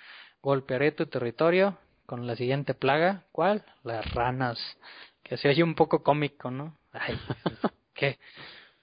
[0.42, 3.64] golpearé tu territorio con la siguiente plaga, ¿cuál?
[3.84, 4.58] Las ranas,
[5.22, 6.78] que se oye un poco cómico, ¿no?
[6.92, 7.18] Ay,
[7.94, 8.18] ¿qué?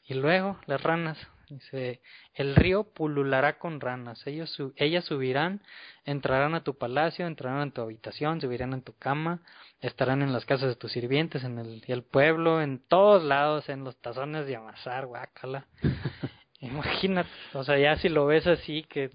[0.07, 1.17] Y luego, las ranas,
[1.49, 2.01] Dice,
[2.33, 5.61] el río pululará con ranas, ellos ellas subirán,
[6.03, 9.41] entrarán a tu palacio, entrarán en tu habitación, subirán en tu cama,
[9.79, 13.83] estarán en las casas de tus sirvientes, en el, el pueblo, en todos lados, en
[13.83, 15.67] los tazones de amasar, guácala.
[16.61, 19.11] Imagínate, o sea, ya si lo ves así, que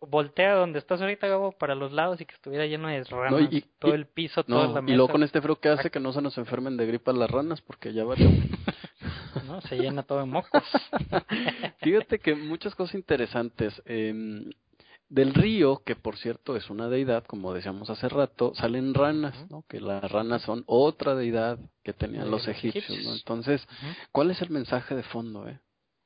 [0.00, 3.40] voltea donde estás ahorita, Gabo, para los lados y que estuviera lleno de ranas, no,
[3.40, 4.92] y, todo y, el piso, no, toda la mesa.
[4.92, 7.30] Y luego con este frío que hace que no se nos enfermen de gripa las
[7.30, 8.28] ranas, porque ya valió.
[9.46, 9.60] ¿no?
[9.62, 10.62] Se llena todo de mocos.
[11.82, 13.82] Fíjate que muchas cosas interesantes.
[13.86, 14.44] Eh,
[15.08, 19.64] del río, que por cierto es una deidad, como decíamos hace rato, salen ranas, ¿no?
[19.68, 23.14] Que las ranas son otra deidad que tenían los egipcios, ¿no?
[23.14, 23.66] Entonces,
[24.12, 25.60] ¿cuál es el mensaje de fondo, eh?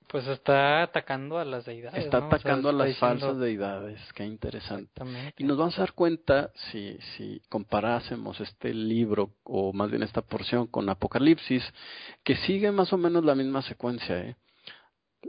[0.09, 2.03] Pues está atacando a las deidades.
[2.03, 2.27] Está ¿no?
[2.27, 3.21] atacando o sea, a las diciendo...
[3.21, 5.03] falsas deidades, qué interesante.
[5.37, 10.23] Y nos vamos a dar cuenta, si, si comparásemos este libro, o más bien esta
[10.23, 11.63] porción, con Apocalipsis,
[12.25, 14.19] que sigue más o menos la misma secuencia.
[14.19, 14.37] ¿eh?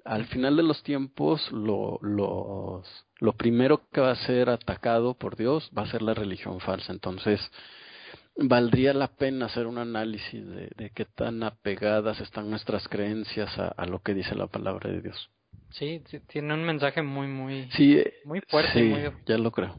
[0.06, 5.36] Al final de los tiempos, lo, los, lo primero que va a ser atacado por
[5.36, 6.94] Dios va a ser la religión falsa.
[6.94, 7.42] Entonces,
[8.42, 13.68] valdría la pena hacer un análisis de, de qué tan apegadas están nuestras creencias a,
[13.70, 15.30] a, lo que dice la palabra de Dios.
[15.72, 18.74] Sí, tiene un mensaje muy, muy, sí, muy fuerte.
[18.74, 19.02] Sí, muy...
[19.26, 19.76] ya lo creo.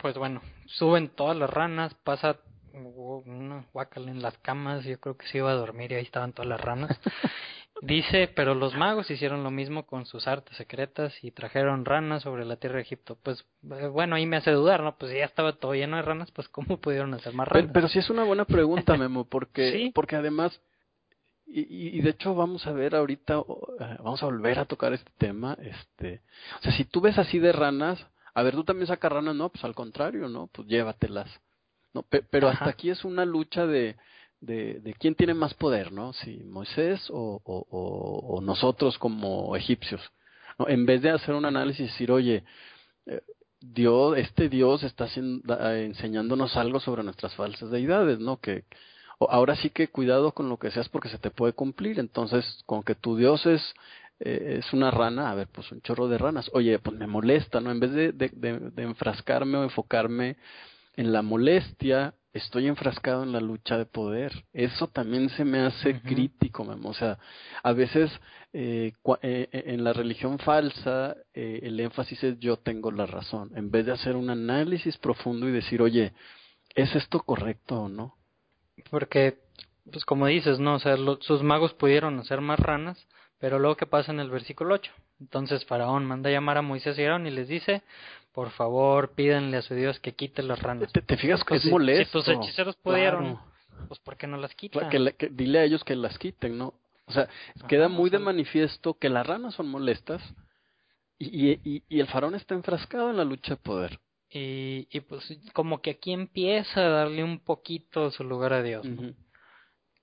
[0.00, 2.38] Pues bueno, suben todas las ranas, pasa
[2.74, 6.32] una guacal en las camas, yo creo que se iba a dormir y ahí estaban
[6.32, 7.00] todas las ranas.
[7.82, 12.44] Dice, pero los magos hicieron lo mismo con sus artes secretas y trajeron ranas sobre
[12.44, 13.18] la tierra de Egipto.
[13.22, 14.96] Pues eh, bueno, ahí me hace dudar, ¿no?
[14.96, 17.70] Pues ya estaba todo lleno de ranas, pues ¿cómo pudieron hacer más ranas?
[17.74, 20.60] Pero, sí es una buena pregunta, Memo, porque, porque además,
[21.46, 25.10] y, y, de hecho vamos a ver ahorita, eh, vamos a volver a tocar este
[25.18, 26.22] tema, este,
[26.60, 29.48] o sea, si tú ves así de ranas, a ver, tú también sacas ranas, no,
[29.48, 30.46] pues al contrario, ¿no?
[30.46, 31.28] Pues llévatelas.
[31.92, 33.96] No, pero hasta aquí es una lucha de,
[34.40, 36.12] de, de quién tiene más poder, ¿no?
[36.12, 40.00] Si Moisés o, o, nosotros como egipcios.
[40.68, 42.44] En vez de hacer un análisis y decir, oye,
[43.06, 43.20] eh,
[43.60, 48.38] Dios, este Dios está enseñándonos algo sobre nuestras falsas deidades, ¿no?
[48.38, 48.64] Que
[49.18, 51.98] ahora sí que cuidado con lo que seas porque se te puede cumplir.
[51.98, 53.62] Entonces, con que tu Dios es
[54.20, 56.50] eh, es una rana, a ver, pues un chorro de ranas.
[56.52, 57.70] Oye, pues me molesta, ¿no?
[57.70, 60.36] En vez de, de enfrascarme o enfocarme
[60.96, 64.44] en la molestia, estoy enfrascado en la lucha de poder.
[64.52, 66.90] Eso también se me hace crítico, Memo.
[66.90, 67.16] O sea,
[67.62, 68.10] a veces
[68.52, 73.52] eh, eh, eh, en la religión falsa eh, el énfasis es yo tengo la razón,
[73.54, 76.12] en vez de hacer un análisis profundo y decir, oye,
[76.74, 78.16] ¿es esto correcto o no?
[78.90, 79.38] Porque,
[79.90, 80.74] pues como dices, ¿no?
[80.74, 83.06] O sea, sus magos pudieron hacer más ranas,
[83.38, 84.92] pero luego, ¿qué pasa en el versículo 8?
[85.20, 87.82] Entonces Faraón manda llamar a Moisés y Aarón y les dice,
[88.34, 90.92] por favor, pídanle a su Dios que quite las ranas.
[90.92, 92.20] ¿Te, fijas que es molesto?
[92.20, 93.38] Si tus hechiceros pudieron,
[93.86, 94.90] pues ¿por qué no las quitan?
[94.90, 96.74] Que, dile a ellos que las quiten, ¿no?
[97.06, 97.28] O sea,
[97.68, 100.20] queda muy de manifiesto que las ranas son molestas
[101.16, 104.00] y, y, y, el faraón está enfrascado en la lucha de poder.
[104.28, 105.22] Y, y pues
[105.52, 108.84] como que aquí empieza a darle un poquito su lugar a Dios,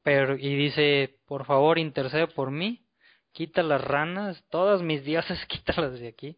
[0.04, 2.86] Pero, y dice, por favor, intercede por mí,
[3.34, 6.38] quita las ranas, todas mis dioses, quítalas de aquí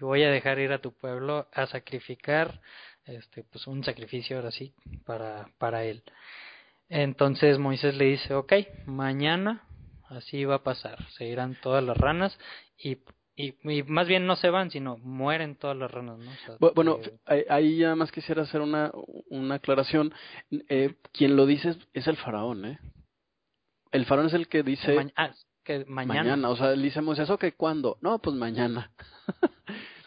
[0.00, 2.60] y voy a dejar ir a tu pueblo a sacrificar
[3.04, 4.74] este pues un sacrificio ahora sí
[5.04, 6.02] para para él
[6.88, 8.52] entonces Moisés le dice ok
[8.86, 9.64] mañana
[10.08, 12.38] así va a pasar se irán todas las ranas
[12.78, 12.98] y
[13.36, 16.72] y, más bien no se van, sino mueren todas las ranas, ¿no?
[16.74, 16.98] bueno,
[17.48, 18.92] ahí ya más quisiera hacer una,
[19.30, 20.12] una aclaración.
[20.68, 22.78] Eh, quien lo dice es, el faraón, ¿eh?
[23.92, 24.94] El faraón es el que dice...
[25.16, 25.30] ah,
[25.64, 26.22] que mañana.
[26.22, 27.96] Mañana, o sea, le dice Moisés, que ¿cuándo?
[28.02, 28.90] No, pues mañana.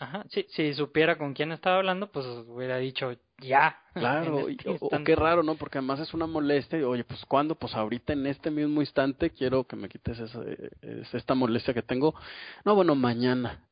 [0.04, 3.80] Ajá, sí, si supiera con quién estaba hablando, pues hubiera dicho ya.
[3.94, 5.56] Claro, este o, qué raro, ¿no?
[5.56, 6.80] Porque además es una molestia.
[6.80, 7.56] Y, Oye, pues ¿cuándo?
[7.56, 10.42] Pues ahorita en este mismo instante quiero que me quites esa,
[11.14, 12.16] esta molestia que tengo.
[12.66, 13.66] No, bueno, mañana.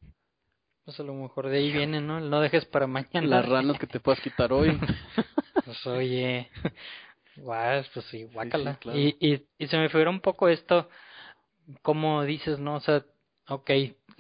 [0.85, 2.19] Pues a lo mejor de ahí viene, ¿no?
[2.21, 3.27] No dejes para mañana.
[3.27, 4.79] Las ranas que te puedas quitar hoy.
[5.65, 6.49] pues oye,
[7.35, 8.79] guau, pues sí, guácala.
[8.93, 10.87] y, y, y se me figura un poco esto,
[11.81, 12.75] como dices, ¿no?
[12.75, 13.03] O sea,
[13.49, 13.69] ok,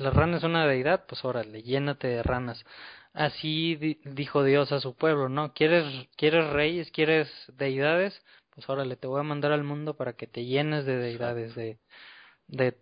[0.01, 2.63] la rana es una deidad, pues órale, llénate de ranas.
[3.13, 3.75] Así
[4.05, 5.53] dijo Dios a su pueblo, ¿no?
[5.53, 5.85] ¿Quieres,
[6.15, 6.91] ¿Quieres reyes?
[6.91, 8.21] ¿Quieres deidades?
[8.51, 11.77] Pues órale, te voy a mandar al mundo para que te llenes de deidades, de,
[12.47, 12.77] de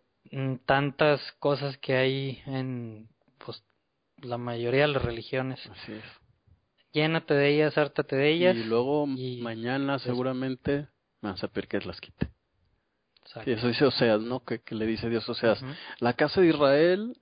[0.65, 3.63] tantas cosas que hay en pues
[4.17, 5.59] la mayoría de las religiones.
[5.67, 6.03] Así es.
[6.91, 8.55] Llénate de ellas, hártate de ellas.
[8.55, 10.87] Y luego mañana seguramente
[11.21, 12.29] vas a pedir que las quite.
[13.33, 14.43] Sí, eso dice Oseas, ¿no?
[14.43, 15.63] Que, le dice Dios Oseas.
[15.99, 17.15] La casa de Israel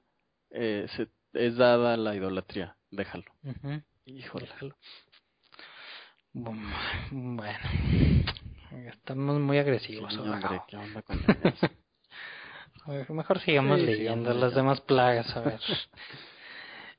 [0.52, 2.78] eh, se, es dada a la idolatría.
[2.92, 3.26] Déjalo.
[4.06, 4.48] Híjole.
[6.34, 7.60] Bueno.
[8.90, 10.18] Estamos muy agresivos.
[13.10, 15.60] Mejor sigamos leyendo las demás plagas, a ver.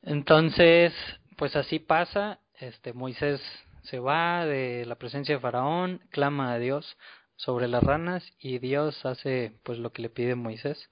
[0.02, 0.92] Entonces,
[1.36, 2.40] pues así pasa.
[2.60, 3.40] Este Moisés
[3.84, 6.98] se va de la presencia de Faraón, clama a Dios
[7.38, 10.90] sobre las ranas y Dios hace pues lo que le pide Moisés.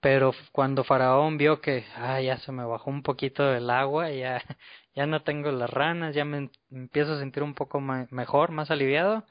[0.00, 4.42] Pero cuando Faraón vio que ah, ya se me bajó un poquito del agua, ya,
[4.94, 9.26] ya no tengo las ranas, ya me empiezo a sentir un poco mejor, más aliviado,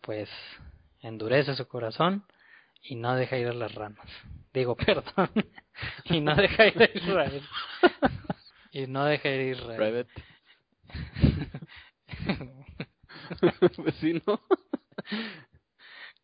[0.00, 0.30] pues
[1.00, 2.24] endurece su corazón
[2.82, 4.06] y no deja ir a las ranas.
[4.54, 5.30] Digo, perdón,
[6.04, 7.42] y no deja ir a Israel.
[8.72, 10.06] y no deja ir a Israel.
[13.78, 14.40] Vecino.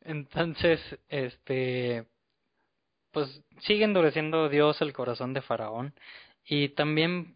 [0.04, 2.06] Entonces, este,
[3.10, 5.94] pues sigue endureciendo Dios el corazón de Faraón
[6.44, 7.34] y también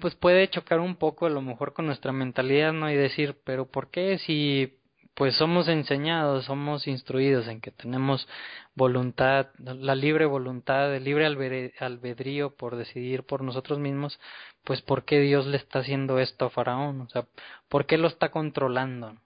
[0.00, 2.90] pues puede chocar un poco a lo mejor con nuestra mentalidad, ¿no?
[2.90, 4.78] Y decir, pero ¿por qué si
[5.16, 8.28] pues somos enseñados, somos instruidos en que tenemos
[8.74, 11.24] voluntad, la libre voluntad, el libre
[11.78, 14.20] albedrío por decidir por nosotros mismos,
[14.62, 17.00] pues ¿por qué Dios le está haciendo esto a Faraón?
[17.00, 17.26] O sea,
[17.68, 19.16] ¿por qué lo está controlando?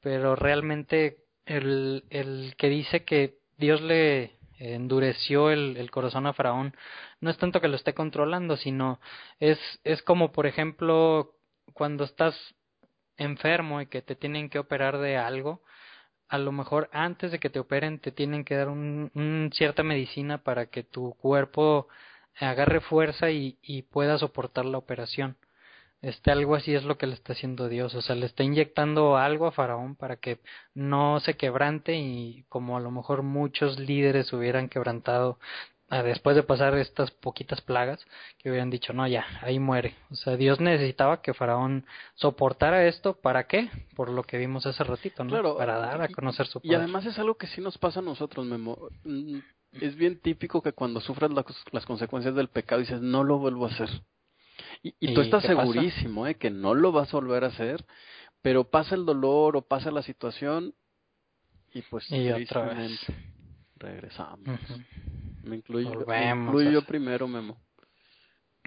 [0.00, 6.74] Pero realmente el, el que dice que Dios le endureció el, el, corazón a Faraón
[7.20, 9.00] no es tanto que lo esté controlando, sino
[9.40, 11.34] es, es como, por ejemplo,
[11.72, 12.34] cuando estás
[13.16, 15.62] enfermo y que te tienen que operar de algo,
[16.28, 20.38] a lo mejor antes de que te operen te tienen que dar un, cierta medicina
[20.38, 21.88] para que tu cuerpo
[22.36, 25.36] agarre fuerza y, y pueda soportar la operación.
[26.02, 29.16] Este, algo así es lo que le está haciendo Dios, o sea, le está inyectando
[29.16, 30.40] algo a Faraón para que
[30.74, 35.38] no se quebrante y como a lo mejor muchos líderes hubieran quebrantado
[35.90, 38.04] ah, después de pasar estas poquitas plagas,
[38.38, 39.94] que hubieran dicho, no, ya, ahí muere.
[40.10, 41.86] O sea, Dios necesitaba que Faraón
[42.16, 43.70] soportara esto, ¿para qué?
[43.94, 45.30] Por lo que vimos hace ratito, ¿no?
[45.30, 46.72] Claro, para dar a conocer su poder.
[46.72, 48.76] Y además es algo que sí nos pasa a nosotros, Memo.
[49.04, 49.38] Mm,
[49.80, 51.30] es bien típico que cuando sufras
[51.70, 53.88] las consecuencias del pecado dices, no lo vuelvo a hacer.
[54.82, 56.34] Y, tú estás segurísimo ¿eh?
[56.34, 57.84] que no lo vas a volver a hacer,
[58.42, 60.74] pero pasa el dolor o pasa la situación
[61.72, 63.00] y pues y otra vez.
[63.76, 64.40] regresamos.
[65.44, 67.58] Me incluyo, me yo primero, Memo.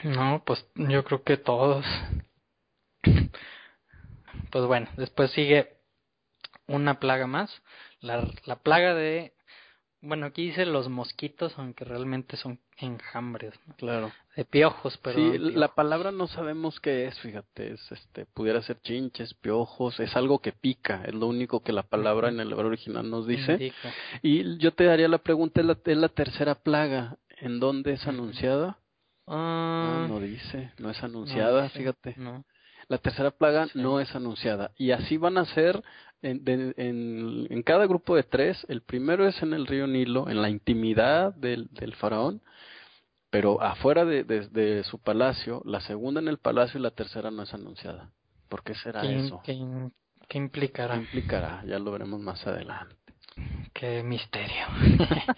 [0.03, 1.86] No, pues yo creo que todos.
[4.51, 5.78] Pues bueno, después sigue
[6.68, 7.61] una plaga más,
[7.99, 9.34] la, la plaga de
[10.01, 14.11] bueno, aquí dice los mosquitos, aunque realmente son enjambres, Claro.
[14.35, 15.17] De piojos, pero.
[15.17, 20.15] Sí, la palabra no sabemos qué es, fíjate, es, este, pudiera ser chinches, piojos, es
[20.15, 23.73] algo que pica, es lo único que la palabra en el hebreo original nos dice.
[24.21, 27.17] Y yo te daría la pregunta, ¿es la, es la tercera plaga?
[27.37, 28.77] ¿En dónde es anunciada?
[29.27, 32.15] Ah, no, no dice, no es anunciada, fíjate.
[32.17, 32.45] No.
[32.87, 34.71] La tercera plaga no es anunciada.
[34.77, 35.81] Y así van a ser
[36.26, 40.49] en, en, cada grupo de tres, el primero es en el río Nilo, en la
[40.49, 42.41] intimidad del, del faraón,
[43.30, 47.43] pero afuera de, de, su palacio, la segunda en el palacio y la tercera no
[47.43, 48.09] es anunciada.
[48.49, 49.41] ¿Por qué será eso?
[49.43, 49.53] ¿qué,
[50.38, 50.95] implicará?
[50.95, 51.63] ¿Qué implicará?
[51.65, 52.95] Ya lo veremos más adelante.
[53.73, 54.65] Qué misterio.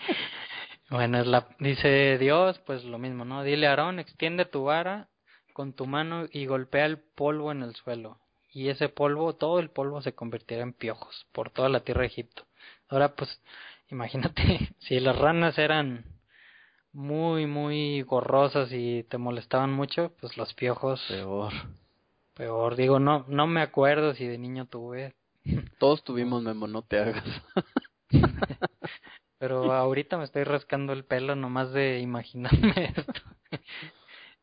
[0.89, 3.43] bueno, es la, dice Dios, pues lo mismo, ¿no?
[3.43, 5.09] Dile a Aarón, extiende tu vara
[5.53, 8.19] con tu mano y golpea el polvo en el suelo
[8.57, 12.07] y ese polvo, todo el polvo se convertirá en piojos por toda la tierra de
[12.07, 12.47] Egipto.
[12.89, 13.39] Ahora pues,
[13.91, 16.05] imagínate, si las ranas eran
[16.91, 21.05] muy, muy gorrosas y te molestaban mucho, pues los piojos...
[21.07, 21.53] Peor.
[22.33, 25.13] Peor, digo, no, no me acuerdo si de niño tuve.
[25.79, 27.25] Todos tuvimos, Memo, no te hagas.
[29.37, 33.21] Pero ahorita me estoy rascando el pelo nomás de imaginarme esto.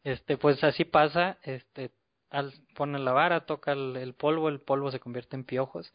[0.05, 1.91] Este, pues así pasa, este,
[2.35, 5.93] al, pone la vara, toca el, polvo, el polvo se convierte en piojos.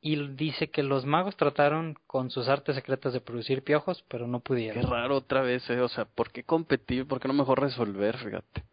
[0.00, 4.40] Y dice que los magos trataron con sus artes secretas de producir piojos, pero no
[4.40, 4.80] pudieron.
[4.80, 5.80] Qué raro otra vez, ¿eh?
[5.80, 7.06] O sea, ¿por qué competir?
[7.06, 8.16] ¿Por qué no mejor resolver?
[8.18, 8.64] Fíjate.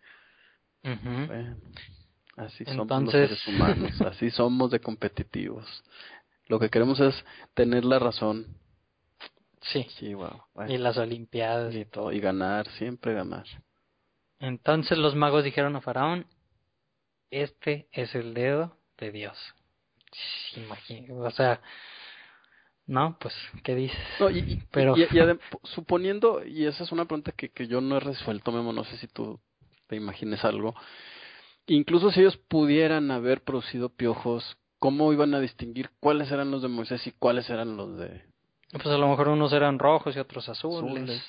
[2.38, 5.66] así somos los seres humanos, así somos de competitivos.
[6.48, 7.16] Lo que queremos es
[7.56, 8.46] tener la razón.
[9.62, 9.88] Sí.
[9.98, 10.42] Sí, wow.
[10.68, 12.12] Y las Olimpiadas y todo.
[12.12, 13.46] Y ganar, siempre ganar.
[14.40, 16.28] Entonces los magos dijeron a Faraón,
[17.32, 19.38] este es el dedo de Dios.
[21.10, 21.62] o sea,
[22.88, 23.98] no, pues, ¿qué dices?
[24.32, 24.96] y, Pero...
[25.64, 28.98] suponiendo, y esa es una pregunta que, que yo no he resuelto, Memo, no sé
[28.98, 29.40] si tú
[29.88, 30.76] te imagines algo,
[31.68, 36.68] incluso si ellos pudieran haber producido piojos, ¿cómo iban a distinguir cuáles eran los de
[36.68, 38.24] Moisés y cuáles eran los de...
[38.72, 41.24] Pues a lo mejor unos eran rojos y otros azules.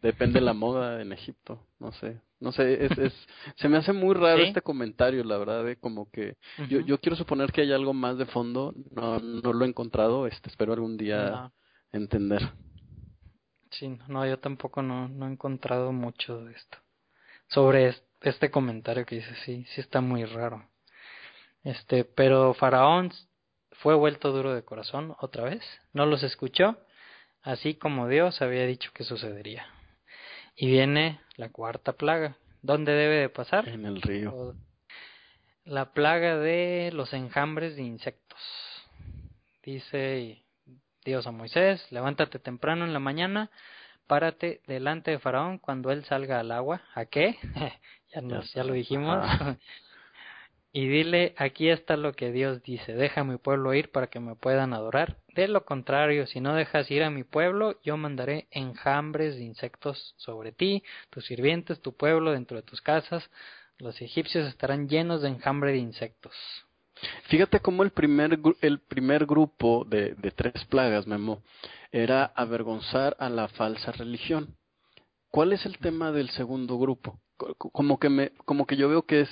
[0.00, 2.20] Depende de la moda en Egipto, no sé.
[2.42, 3.12] No sé, es, es,
[3.56, 6.36] se me hace muy raro este comentario, la verdad, de como que
[6.68, 10.26] yo, yo quiero suponer que hay algo más de fondo, no, no lo he encontrado,
[10.26, 11.50] este, espero algún día
[11.92, 12.52] entender.
[13.70, 16.78] Sí, no, yo tampoco no, no he encontrado mucho de esto.
[17.48, 20.68] Sobre este comentario que dice, sí, sí está muy raro.
[21.64, 23.12] Este, pero Faraón
[23.70, 25.62] fue vuelto duro de corazón otra vez,
[25.92, 26.76] no los escuchó
[27.42, 29.66] así como Dios había dicho que sucedería.
[30.56, 32.36] Y viene la cuarta plaga.
[32.62, 33.68] ¿Dónde debe de pasar?
[33.68, 34.54] En el río.
[35.64, 38.40] La plaga de los enjambres de insectos.
[39.62, 40.42] Dice
[41.04, 43.50] Dios a Moisés, levántate temprano en la mañana,
[44.06, 46.82] párate delante de Faraón cuando él salga al agua.
[46.94, 47.36] ¿A qué?
[48.14, 49.18] ya, nos, ya lo dijimos.
[50.74, 54.20] y dile, aquí está lo que Dios dice, deja a mi pueblo ir para que
[54.20, 55.18] me puedan adorar.
[55.34, 60.14] De lo contrario, si no dejas ir a mi pueblo, yo mandaré enjambres de insectos
[60.16, 63.28] sobre ti, tus sirvientes, tu pueblo, dentro de tus casas.
[63.78, 66.34] Los egipcios estarán llenos de enjambre de insectos.
[67.24, 71.42] Fíjate cómo el primer, el primer grupo de, de tres plagas, Memo,
[71.90, 74.56] era avergonzar a la falsa religión.
[75.30, 77.18] ¿Cuál es el tema del segundo grupo?
[77.56, 79.28] Como que me como que yo veo que es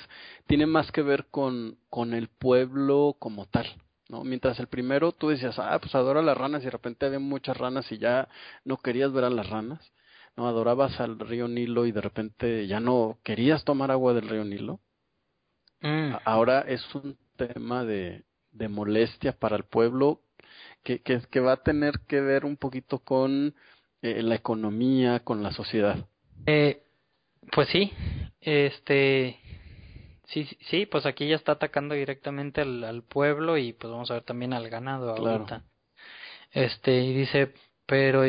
[0.46, 3.66] tiene más que ver con con el pueblo como tal
[4.08, 7.18] no mientras el primero tú decías ah pues adora las ranas y de repente había
[7.18, 8.28] muchas ranas y ya
[8.64, 9.92] no querías ver a las ranas
[10.36, 14.44] no adorabas al río Nilo y de repente ya no querías tomar agua del río
[14.44, 14.80] Nilo
[15.80, 16.14] mm.
[16.24, 20.20] ahora es un tema de, de molestia para el pueblo
[20.82, 23.54] que, que, que, va a tener que ver un poquito con
[24.02, 26.06] eh, la economía, con la sociedad.
[26.46, 26.82] Eh,
[27.52, 27.92] pues sí,
[28.40, 29.38] este,
[30.26, 34.14] sí, sí, pues aquí ya está atacando directamente al, al pueblo y pues vamos a
[34.14, 35.64] ver también al ganado ahorita.
[36.52, 37.52] Este, y dice,
[37.86, 38.22] pero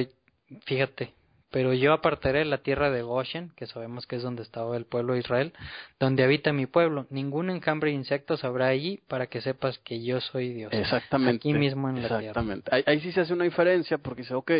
[0.66, 1.14] fíjate,
[1.52, 5.14] pero yo apartaré la tierra de Goshen, que sabemos que es donde estaba el pueblo
[5.14, 5.52] de Israel,
[6.00, 7.08] donde habita mi pueblo.
[7.10, 10.72] Ningún enjambre de insectos habrá allí para que sepas que yo soy Dios.
[10.72, 11.50] Exactamente.
[11.50, 12.20] Aquí mismo en la tierra.
[12.20, 12.74] Exactamente.
[12.74, 14.52] Ahí, ahí, sí se hace una diferencia porque dice, ok,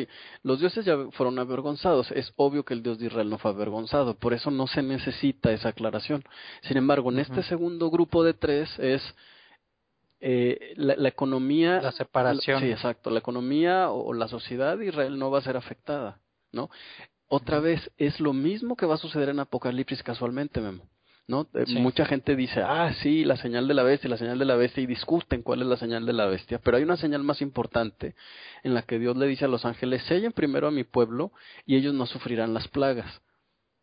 [0.44, 2.12] los dioses ya fueron avergonzados.
[2.12, 4.16] Es obvio que el Dios de Israel no fue avergonzado.
[4.16, 6.26] Por eso no se necesita esa aclaración.
[6.64, 9.02] Sin embargo, en este segundo grupo de tres es
[10.20, 11.82] eh, la, la, economía.
[11.82, 12.60] La separación.
[12.60, 13.10] Sí, exacto.
[13.12, 16.20] La economía o la sociedad de Israel no va a ser afectada.
[16.52, 16.70] ¿No?
[17.28, 20.90] Otra vez, es lo mismo que va a suceder en Apocalipsis casualmente, Memo.
[21.28, 21.48] ¿no?
[21.54, 24.56] Eh, mucha gente dice, ah, sí, la señal de la bestia, la señal de la
[24.56, 27.42] bestia, y discuten cuál es la señal de la bestia, pero hay una señal más
[27.42, 28.16] importante
[28.64, 31.32] en la que Dios le dice a los ángeles, sellen primero a mi pueblo
[31.66, 33.22] y ellos no sufrirán las plagas.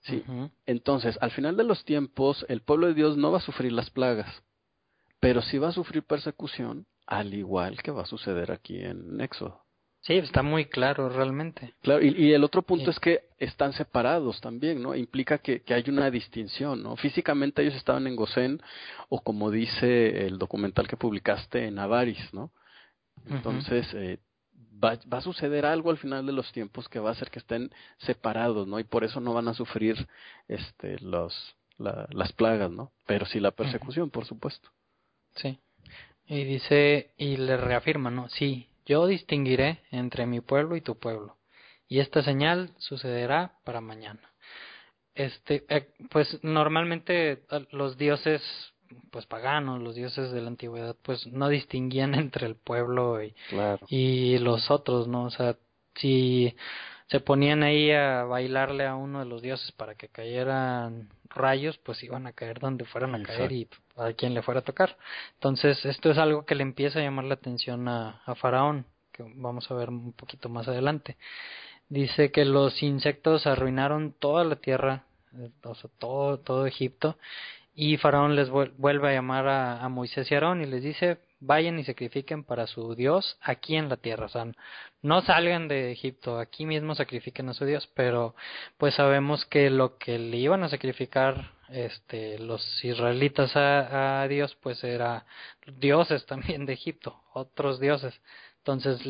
[0.03, 0.23] ¿sí?
[0.66, 3.91] Entonces, al final de los tiempos, el pueblo de Dios no va a sufrir las
[3.91, 4.43] plagas,
[5.21, 9.62] pero sí va a sufrir persecución, al igual que va a suceder aquí en Éxodo.
[10.01, 11.75] Sí, está muy claro realmente.
[11.83, 14.95] Claro, y, y el otro punto es que están separados también, ¿no?
[14.95, 16.97] Implica que, que, hay una distinción, ¿no?
[16.97, 18.63] Físicamente ellos estaban en Gosén,
[19.09, 22.53] o como dice el documental que publicaste en Avaris, ¿no?
[23.29, 24.19] Entonces, eh,
[24.83, 27.41] va, va, a suceder algo al final de los tiempos que va a hacer que
[27.41, 28.79] estén separados, ¿no?
[28.79, 30.07] Y por eso no van a sufrir
[30.47, 32.93] este, los, la, las plagas, ¿no?
[33.07, 34.71] Pero sí la persecución, por supuesto.
[35.37, 35.59] Sí.
[36.27, 38.29] Y dice, y le reafirma, ¿no?
[38.29, 41.36] Sí, yo distinguiré entre mi pueblo y tu pueblo,
[41.86, 44.32] y esta señal sucederá para mañana.
[45.14, 48.43] Este, eh, pues normalmente eh, los dioses
[49.11, 53.34] pues paganos, los dioses de la antigüedad, pues no distinguían entre el pueblo y,
[53.89, 55.24] y los otros, ¿no?
[55.24, 55.57] O sea,
[55.97, 56.55] si
[57.09, 62.03] se ponían ahí a bailarle a uno de los dioses para que cayeran rayos, pues
[62.03, 64.97] iban a caer donde fueran a caer y a quien le fuera a tocar.
[65.35, 69.25] Entonces, esto es algo que le empieza a llamar la atención a, a Faraón, que
[69.37, 71.17] vamos a ver un poquito más adelante.
[71.89, 75.05] Dice que los insectos arruinaron toda la tierra,
[75.65, 77.17] o sea, todo, todo Egipto,
[77.75, 81.78] y Faraón les vuelve a llamar a, a Moisés y Aarón y les dice, vayan
[81.78, 84.26] y sacrifiquen para su Dios aquí en la tierra.
[84.26, 84.47] O sea,
[85.03, 88.34] no salgan de Egipto, aquí mismo sacrifiquen a su Dios, pero
[88.76, 94.57] pues sabemos que lo que le iban a sacrificar este los israelitas a, a Dios
[94.62, 95.26] pues era
[95.66, 98.20] dioses también de Egipto, otros dioses.
[98.59, 99.01] Entonces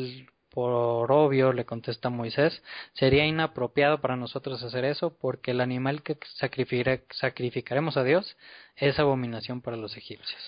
[0.49, 6.17] por obvio, le contesta Moisés, sería inapropiado para nosotros hacer eso porque el animal que
[6.35, 8.35] sacrificaremos a Dios
[8.75, 10.41] es abominación para los egipcios.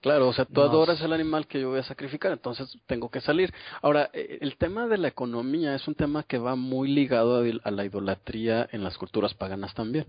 [0.00, 3.20] claro, o sea, tú adoras el animal que yo voy a sacrificar, entonces tengo que
[3.20, 3.52] salir.
[3.82, 7.70] Ahora, eh, el tema de la economía es un tema que va muy ligado a
[7.70, 10.06] la idolatría en las culturas paganas también.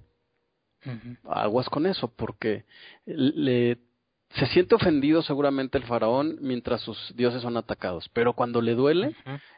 [1.26, 2.66] Aguas con eso, porque
[3.06, 3.78] le
[4.36, 9.16] se siente ofendido seguramente el faraón mientras sus dioses son atacados, pero cuando le duele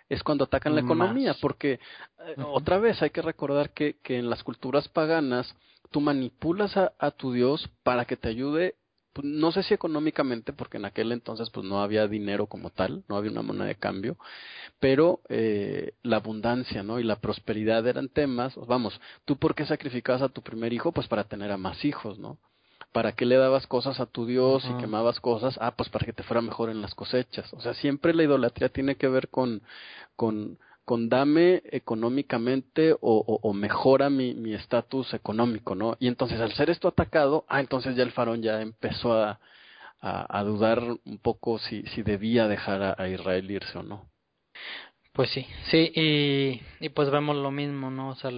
[0.10, 4.30] es cuando atacan la economía, porque eh, otra vez hay que recordar que, que en
[4.30, 5.54] las culturas paganas
[5.92, 8.76] tú manipulas a, a tu dios para que te ayude
[9.14, 13.04] pues, no sé si económicamente, porque en aquel entonces pues no había dinero como tal,
[13.10, 14.18] no había una moneda de cambio,
[14.80, 17.00] pero eh, la abundancia, ¿no?
[17.00, 20.92] Y la prosperidad eran temas, vamos, ¿tú por qué sacrificabas a tu primer hijo?
[20.94, 22.38] Pues para tener a más hijos, ¿no?
[22.92, 25.58] ¿Para qué le dabas cosas a tu Dios y quemabas cosas?
[25.62, 27.52] Ah, pues para que te fuera mejor en las cosechas.
[27.54, 29.62] O sea, siempre la idolatría tiene que ver con,
[30.16, 33.00] con, con dame económicamente o,
[33.42, 35.96] o, mejora mi estatus económico, ¿no?
[36.00, 39.40] Y entonces al ser esto atacado, ah, entonces ya el faraón ya empezó a,
[40.02, 44.06] a, dudar un poco si, si debía dejar a, a, Israel irse o no.
[45.14, 48.10] Pues sí, sí, y, y pues vemos lo mismo, ¿no?
[48.10, 48.32] O sea,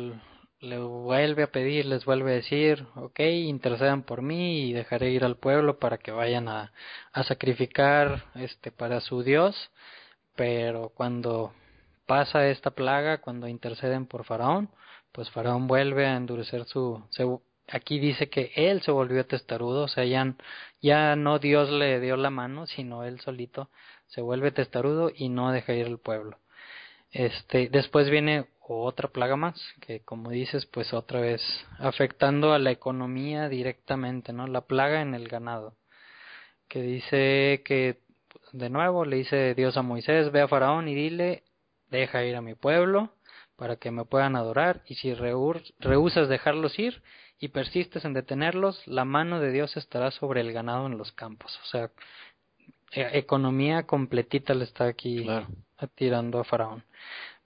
[0.63, 5.25] le vuelve a pedir, les vuelve a decir, ok, intercedan por mí y dejaré ir
[5.25, 6.71] al pueblo para que vayan a,
[7.11, 9.71] a sacrificar este para su Dios,
[10.35, 11.53] pero cuando
[12.05, 14.69] pasa esta plaga, cuando interceden por Faraón,
[15.11, 17.03] pues Faraón vuelve a endurecer su,
[17.67, 20.33] aquí dice que él se volvió testarudo, o sea, ya,
[20.81, 23.69] ya no Dios le dio la mano, sino él solito
[24.07, 26.37] se vuelve testarudo y no deja ir al pueblo.
[27.11, 31.41] Este, después viene otra plaga más, que como dices, pues otra vez
[31.79, 34.47] afectando a la economía directamente, ¿no?
[34.47, 35.75] La plaga en el ganado,
[36.67, 37.99] que dice que,
[38.51, 41.43] de nuevo, le dice Dios a Moisés, ve a Faraón y dile,
[41.89, 43.13] deja ir a mi pueblo
[43.55, 47.01] para que me puedan adorar, y si rehusas dejarlos ir
[47.39, 51.59] y persistes en detenerlos, la mano de Dios estará sobre el ganado en los campos.
[51.63, 51.91] O sea,
[52.91, 55.27] e, economía completita le está aquí
[55.95, 56.83] tirando a Faraón.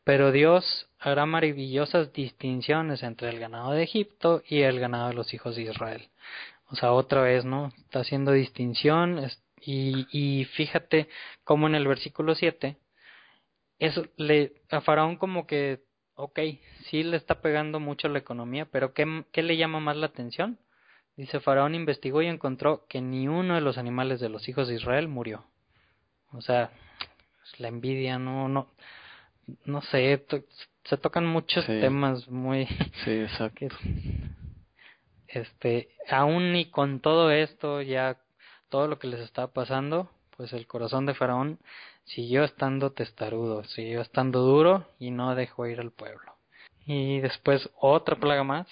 [0.03, 5.33] Pero Dios hará maravillosas distinciones entre el ganado de Egipto y el ganado de los
[5.33, 6.09] hijos de Israel.
[6.69, 7.71] O sea, otra vez, ¿no?
[7.77, 9.29] Está haciendo distinción
[9.61, 11.07] y, y fíjate
[11.43, 12.77] cómo en el versículo 7,
[13.79, 15.83] eso le, a Faraón como que,
[16.15, 16.39] ok,
[16.89, 20.59] sí le está pegando mucho la economía, pero ¿qué, qué le llama más la atención?
[21.15, 24.75] Dice, Faraón investigó y encontró que ni uno de los animales de los hijos de
[24.75, 25.45] Israel murió.
[26.31, 26.71] O sea,
[27.57, 28.67] la envidia, no, no,
[29.65, 30.25] no sé,
[30.83, 32.65] se tocan muchos temas muy...
[33.03, 33.67] Sí, exacto.
[35.27, 38.17] este, aún y con todo esto, ya
[38.69, 41.59] todo lo que les estaba pasando, pues el corazón de Faraón
[42.05, 46.35] siguió estando testarudo, siguió estando duro y no dejó ir al pueblo.
[46.85, 48.67] Y después otra plaga más,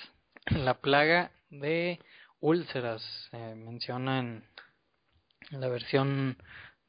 [0.46, 2.00] la plaga de
[2.40, 4.44] úlceras, se menciona en
[5.52, 6.38] la versión,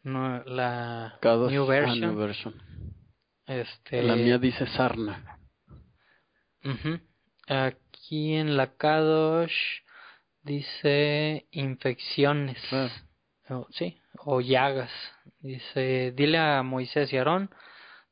[0.03, 2.55] no, la new, version.
[3.47, 5.39] Este, la mía dice sarna.
[7.47, 9.55] Aquí en la Kadosh
[10.43, 12.59] dice infecciones.
[13.49, 14.91] O, sí, o llagas.
[15.39, 17.51] Dice, dile a Moisés y Aarón,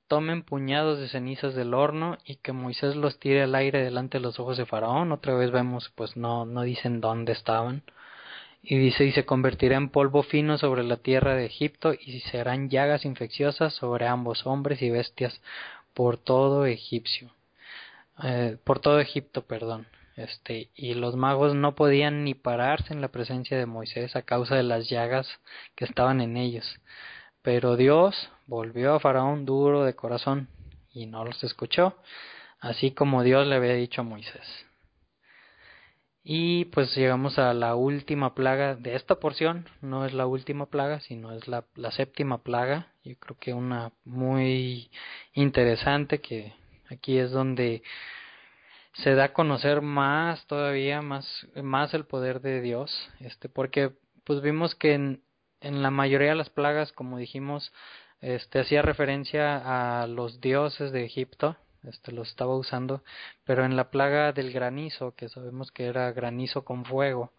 [0.07, 4.23] tomen puñados de cenizas del horno y que Moisés los tire al aire delante de
[4.23, 5.11] los ojos de Faraón.
[5.11, 7.83] Otra vez vemos, pues no, no dicen dónde estaban.
[8.67, 12.71] Y dice, y se convertirá en polvo fino sobre la tierra de Egipto y serán
[12.71, 15.39] llagas infecciosas sobre ambos hombres y bestias
[15.93, 17.31] por todo egipcio.
[18.23, 19.87] Eh, por todo Egipto, perdón.
[20.17, 24.55] Este, y los magos no podían ni pararse en la presencia de Moisés a causa
[24.55, 25.29] de las llagas
[25.75, 26.81] que estaban en ellos.
[27.43, 30.49] Pero Dios volvió a Faraón duro de corazón
[30.93, 31.99] y no los escuchó,
[32.61, 34.67] así como Dios le había dicho a Moisés.
[36.27, 41.01] Y pues llegamos a la última plaga de esta porción, no es la última plaga,
[41.01, 44.91] sino es la, la séptima plaga, yo creo que una muy
[45.35, 46.55] interesante que
[46.89, 47.83] aquí es donde
[48.95, 53.11] se da a conocer más todavía más más el poder de Dios.
[53.21, 53.93] Este porque
[54.25, 55.23] pues vimos que en,
[55.61, 57.73] en la mayoría de las plagas, como dijimos,
[58.21, 61.57] este hacía referencia a los dioses de Egipto,
[61.89, 63.03] este lo estaba usando,
[63.45, 67.33] pero en la plaga del granizo, que sabemos que era granizo con fuego,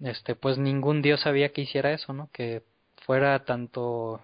[0.00, 2.30] este pues ningún dios sabía que hiciera eso, ¿no?
[2.32, 2.62] Que
[3.06, 4.20] fuera tanto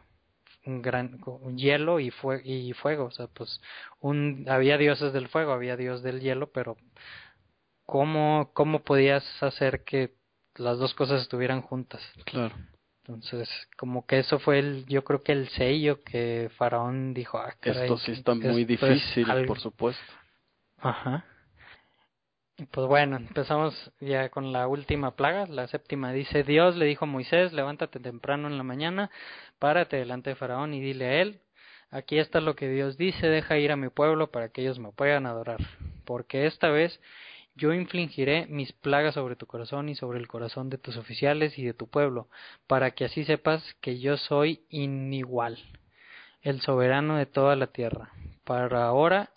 [0.67, 1.19] un gran
[1.57, 3.61] hielo y, fue, y fuego, o sea, pues
[4.01, 6.77] un había dioses del fuego, había dios del hielo, pero
[7.87, 10.15] cómo cómo podías hacer que
[10.57, 12.03] las dos cosas estuvieran juntas?
[12.25, 12.55] Claro.
[13.09, 13.49] Entonces,
[13.79, 17.97] como que eso fue el, yo creo que el sello que Faraón dijo, ah, esto
[17.97, 20.13] sí está muy difícil, por supuesto.
[20.77, 21.25] Ajá.
[22.71, 26.13] Pues bueno, empezamos ya con la última plaga, la séptima.
[26.13, 29.11] Dice, Dios le dijo a Moisés, levántate temprano en la mañana,
[29.59, 31.41] párate delante de Faraón y dile a él,
[31.91, 34.93] aquí está lo que Dios dice, deja ir a mi pueblo para que ellos me
[34.93, 35.61] puedan adorar,
[36.05, 37.01] porque esta vez
[37.59, 41.65] yo infligiré mis plagas sobre tu corazón y sobre el corazón de tus oficiales y
[41.65, 42.29] de tu pueblo,
[42.67, 45.59] para que así sepas que yo soy inigual,
[46.41, 48.13] el soberano de toda la tierra.
[48.45, 49.31] Para ahora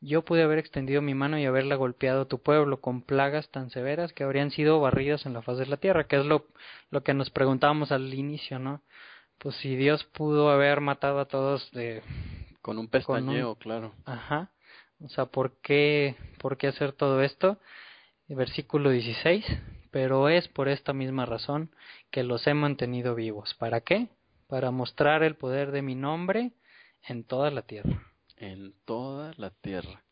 [0.00, 3.70] yo pude haber extendido mi mano y haberla golpeado a tu pueblo con plagas tan
[3.70, 6.46] severas que habrían sido barridas en la faz de la tierra, que es lo,
[6.90, 8.80] lo que nos preguntábamos al inicio, ¿no?
[9.38, 12.02] Pues si Dios pudo haber matado a todos de...
[12.62, 13.92] Con un pestañeo, claro.
[14.04, 14.50] Ajá
[15.02, 17.58] o sea, ¿por qué, por qué hacer todo esto?
[18.28, 19.44] Versículo 16.
[19.90, 21.70] Pero es por esta misma razón
[22.10, 23.54] que los he mantenido vivos.
[23.54, 24.08] ¿Para qué?
[24.46, 26.52] Para mostrar el poder de mi nombre
[27.08, 28.02] en toda la tierra.
[28.36, 30.02] En toda la tierra.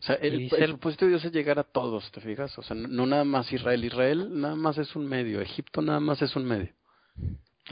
[0.00, 2.56] O sea, el, el propósito de Dios es llegar a todos, ¿te fijas?
[2.58, 3.84] O sea, no nada más Israel.
[3.84, 5.40] Israel nada más es un medio.
[5.40, 6.72] Egipto nada más es un medio.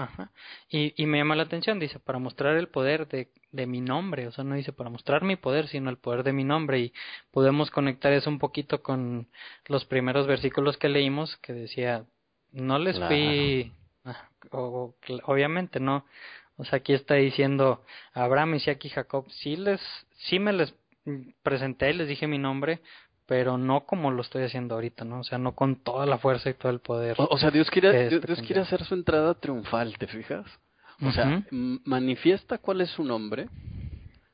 [0.03, 0.31] Ajá.
[0.71, 4.27] Y, y me llama la atención, dice, para mostrar el poder de, de mi nombre,
[4.29, 6.79] o sea, no dice para mostrar mi poder, sino el poder de mi nombre.
[6.79, 6.93] Y
[7.31, 9.29] podemos conectar eso un poquito con
[9.67, 12.05] los primeros versículos que leímos, que decía,
[12.53, 13.73] no les fui,
[14.05, 16.07] ah, obviamente no,
[16.57, 17.85] o sea, aquí está diciendo
[18.15, 19.81] Abraham, Isaac y Jacob, sí les,
[20.17, 20.75] sí me les
[21.43, 22.81] presenté, les dije mi nombre,
[23.31, 25.21] pero no como lo estoy haciendo ahorita, ¿no?
[25.21, 27.15] O sea, no con toda la fuerza y todo el poder.
[27.17, 30.45] O, sea, Dios quiere, Dios, quiere hacer su entrada triunfal, ¿te fijas?
[31.01, 33.49] O sea, manifiesta cuál es su nombre.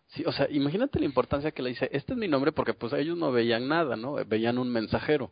[0.07, 2.94] Sí, o sea, imagínate la importancia que le dice, este es mi nombre porque pues
[2.94, 4.14] ellos no veían nada, ¿no?
[4.24, 5.30] Veían un mensajero.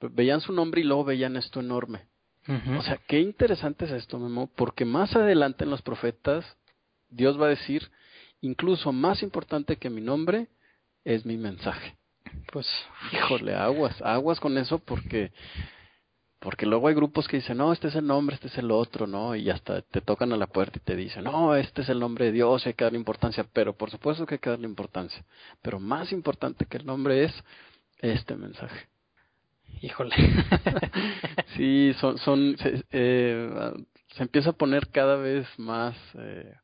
[0.00, 2.06] Veían su nombre y luego veían esto enorme.
[2.78, 6.44] O sea, qué interesante es esto, Memo, porque más adelante en los profetas
[7.10, 7.90] Dios va a decir,
[8.42, 10.46] incluso más importante que mi nombre
[11.04, 11.96] es mi mensaje.
[12.52, 12.66] Pues,
[13.12, 15.32] híjole, aguas, aguas con eso porque
[16.42, 19.06] Porque luego hay grupos que dicen, no, este es el nombre, este es el otro,
[19.06, 19.36] ¿no?
[19.36, 22.24] Y hasta te tocan a la puerta y te dicen, no, este es el nombre
[22.26, 23.46] de Dios, hay que darle importancia.
[23.52, 25.24] Pero por supuesto que hay que darle importancia.
[25.62, 27.32] Pero más importante que el nombre es
[28.00, 28.88] este mensaje.
[29.82, 30.16] Híjole.
[31.56, 33.72] sí, son, son, se, eh,
[34.16, 36.54] se empieza a poner cada vez más, eh,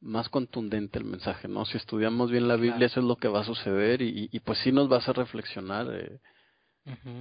[0.00, 1.64] más contundente el mensaje, ¿no?
[1.64, 4.58] Si estudiamos bien la Biblia, eso es lo que va a suceder y, y, pues
[4.60, 5.86] sí nos va a hacer reflexionar.
[5.92, 6.20] Eh,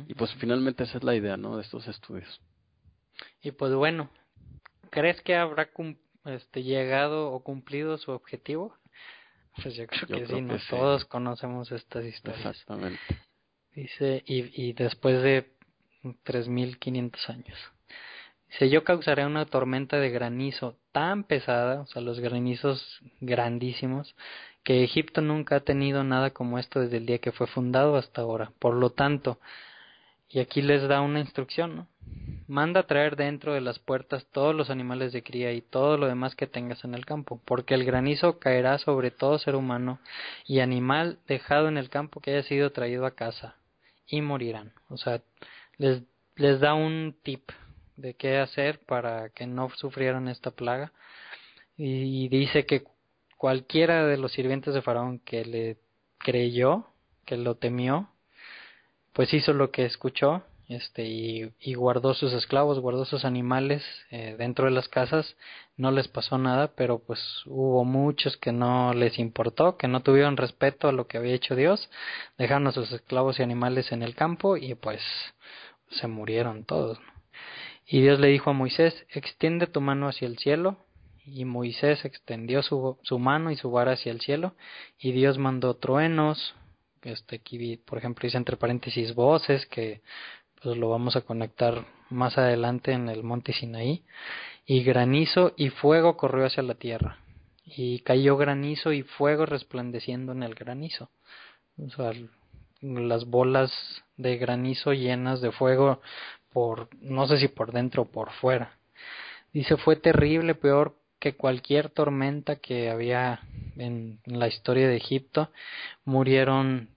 [0.08, 1.58] y pues finalmente esa es la idea, ¿no?
[1.58, 2.42] De estos estudios.
[3.42, 4.10] Y pues bueno,
[4.90, 5.70] ¿crees que habrá
[6.26, 8.76] este, llegado o cumplido su objetivo?
[9.62, 10.58] Pues yo creo que sí, ¿no?
[10.70, 12.46] Todos conocemos estas historias.
[12.46, 13.00] Exactamente.
[13.74, 15.54] Dice, y, y después de
[16.04, 17.58] 3.500 años.
[18.52, 24.16] Dice, yo causaré una tormenta de granizo tan pesada, o sea, los granizos grandísimos,
[24.64, 28.22] que Egipto nunca ha tenido nada como esto desde el día que fue fundado hasta
[28.22, 28.52] ahora.
[28.60, 29.40] Por lo tanto,
[30.30, 31.88] y aquí les da una instrucción, ¿no?
[32.48, 36.36] Manda traer dentro de las puertas todos los animales de cría y todo lo demás
[36.36, 40.00] que tengas en el campo, porque el granizo caerá sobre todo ser humano
[40.48, 43.56] y animal dejado en el campo que haya sido traído a casa,
[44.08, 44.74] y morirán.
[44.90, 45.22] O sea,
[45.78, 46.02] les,
[46.36, 47.52] les da un tip
[48.02, 50.92] de qué hacer para que no sufrieran esta plaga.
[51.78, 52.84] Y dice que
[53.38, 55.78] cualquiera de los sirvientes de Faraón que le
[56.18, 56.88] creyó,
[57.26, 58.10] que lo temió,
[59.14, 64.36] pues hizo lo que escuchó este y, y guardó sus esclavos, guardó sus animales eh,
[64.38, 65.36] dentro de las casas,
[65.78, 70.38] no les pasó nada, pero pues hubo muchos que no les importó, que no tuvieron
[70.38, 71.90] respeto a lo que había hecho Dios,
[72.38, 75.02] dejaron a sus esclavos y animales en el campo y pues
[75.90, 77.00] se murieron todos.
[77.92, 80.78] Y Dios le dijo a Moisés, extiende tu mano hacia el cielo.
[81.26, 84.54] Y Moisés extendió su, su mano y su vara hacia el cielo.
[85.00, 86.54] Y Dios mandó truenos.
[87.02, 90.02] Este aquí, por ejemplo, dice entre paréntesis voces, que
[90.62, 94.04] pues lo vamos a conectar más adelante en el monte Sinaí.
[94.68, 97.18] Y granizo y fuego corrió hacia la tierra.
[97.66, 101.10] Y cayó granizo y fuego resplandeciendo en el granizo.
[102.82, 103.74] Las bolas
[104.16, 106.02] de granizo llenas de fuego
[106.52, 108.74] por, no sé si por dentro o por fuera.
[109.54, 113.42] Dice, fue terrible, peor que cualquier tormenta que había
[113.78, 115.50] en, la historia de Egipto.
[116.06, 116.90] Murieron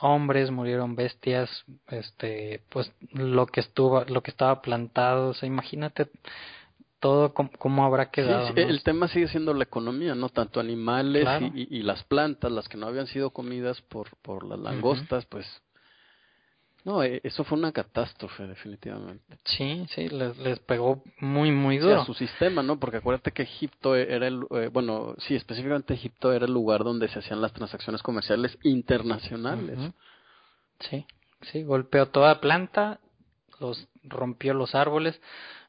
[0.00, 1.50] hombres, murieron bestias,
[1.88, 6.08] este, pues lo que estuvo, lo que estaba plantado, o sea, imagínate
[7.00, 8.54] todo cómo, habrá quedado.
[8.56, 12.86] El tema sigue siendo la economía, no tanto animales y, las plantas, las que no
[12.86, 15.46] habían sido comidas por, por las langostas, pues
[16.86, 19.38] no, e, eso fue una catástrofe, definitivamente.
[19.44, 22.02] Sí, sí, les, pegó muy, muy duro.
[22.02, 22.78] a su sistema, ¿no?
[22.78, 27.08] Porque acuérdate que Egipto era el, eh, bueno, sí, específicamente Egipto era el lugar donde
[27.08, 29.80] se hacían las transacciones comerciales internacionales.
[30.78, 31.04] Sí,
[31.50, 33.00] sí, golpeó toda planta,
[33.58, 35.20] los rompió los árboles.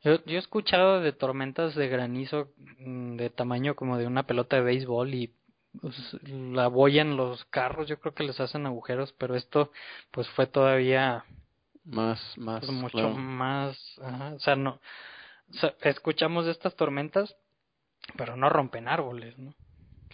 [0.03, 4.57] Yo, yo he escuchado de tormentas de granizo mm, de tamaño como de una pelota
[4.57, 5.33] de béisbol y
[5.81, 9.71] pues, la boya en los carros, yo creo que les hacen agujeros, pero esto
[10.11, 11.25] pues fue todavía
[11.83, 14.79] más, más, pues, mucho más, o sea, no,
[15.81, 17.35] escuchamos estas tormentas,
[18.15, 19.53] pero no rompen árboles, ¿no?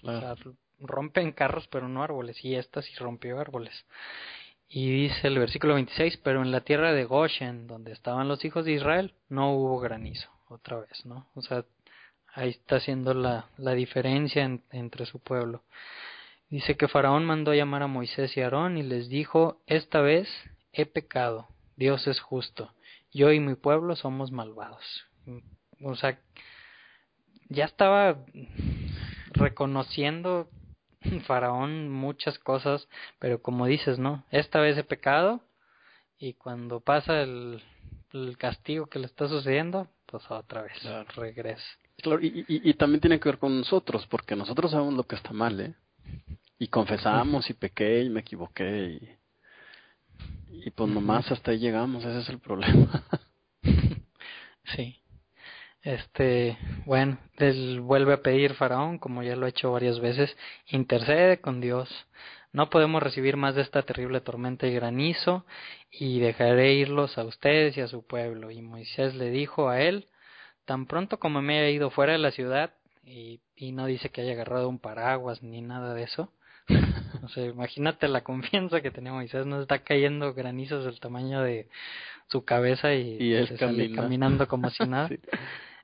[0.04, 0.36] O sea,
[0.80, 3.86] rompen carros, pero no árboles, y esta sí rompió árboles.
[4.68, 8.66] Y dice el versículo 26, pero en la tierra de Goshen, donde estaban los hijos
[8.66, 11.28] de Israel, no hubo granizo, otra vez, ¿no?
[11.36, 11.64] O sea,
[12.34, 15.64] Ahí está haciendo la, la diferencia entre su pueblo.
[16.50, 20.28] Dice que Faraón mandó llamar a Moisés y Aarón y les dijo, esta vez
[20.72, 22.74] he pecado, Dios es justo,
[23.12, 25.06] yo y mi pueblo somos malvados.
[25.82, 26.20] O sea,
[27.50, 28.18] ya estaba
[29.32, 30.50] reconociendo
[31.26, 32.88] Faraón muchas cosas,
[33.20, 34.24] pero como dices, ¿no?
[34.32, 35.42] Esta vez he pecado
[36.18, 37.64] y cuando pasa el,
[38.14, 40.74] el castigo que le está sucediendo, pues otra vez
[41.16, 41.66] regresa.
[42.04, 45.32] Claro, y, y, también tiene que ver con nosotros, porque nosotros sabemos lo que está
[45.32, 45.74] mal, ¿eh?
[46.60, 49.00] Y confesamos y pequé y me equivoqué
[50.52, 53.04] y, y pues nomás hasta ahí llegamos, ese es el problema.
[54.76, 55.00] sí.
[55.82, 60.36] Este, bueno, él vuelve a pedir Faraón, como ya lo ha hecho varias veces,
[60.68, 61.90] intercede con Dios.
[62.52, 65.46] No podemos recibir más de esta terrible tormenta y granizo,
[65.90, 68.52] y dejaré irlos a ustedes y a su pueblo.
[68.52, 70.08] Y Moisés le dijo a él,
[70.66, 72.72] tan pronto como me haya ido fuera de la ciudad
[73.06, 76.32] y, y no dice que haya agarrado un paraguas ni nada de eso.
[77.24, 81.68] o sea, imagínate la confianza que tenía Moisés, no está cayendo granizos del tamaño de
[82.28, 85.10] su cabeza y, y se caminando como si nada.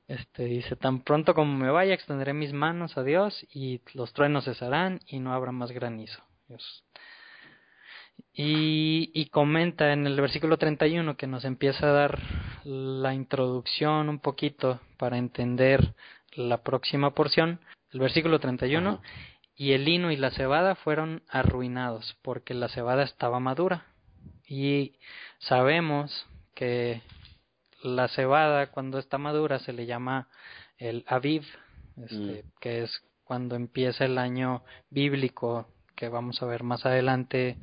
[0.07, 4.45] Este dice, tan pronto como me vaya, extenderé mis manos a Dios y los truenos
[4.45, 6.23] cesarán y no habrá más granizo.
[8.33, 12.19] Y, y comenta en el versículo 31 que nos empieza a dar
[12.63, 15.93] la introducción un poquito para entender
[16.33, 17.59] la próxima porción.
[17.91, 19.01] El versículo 31.
[19.55, 23.87] Y el lino y la cebada fueron arruinados porque la cebada estaba madura.
[24.47, 24.93] Y
[25.39, 27.01] sabemos que
[27.83, 30.27] la cebada cuando está madura se le llama
[30.77, 31.43] el aviv,
[31.97, 32.59] este, mm.
[32.59, 37.57] que es cuando empieza el año bíblico que vamos a ver más adelante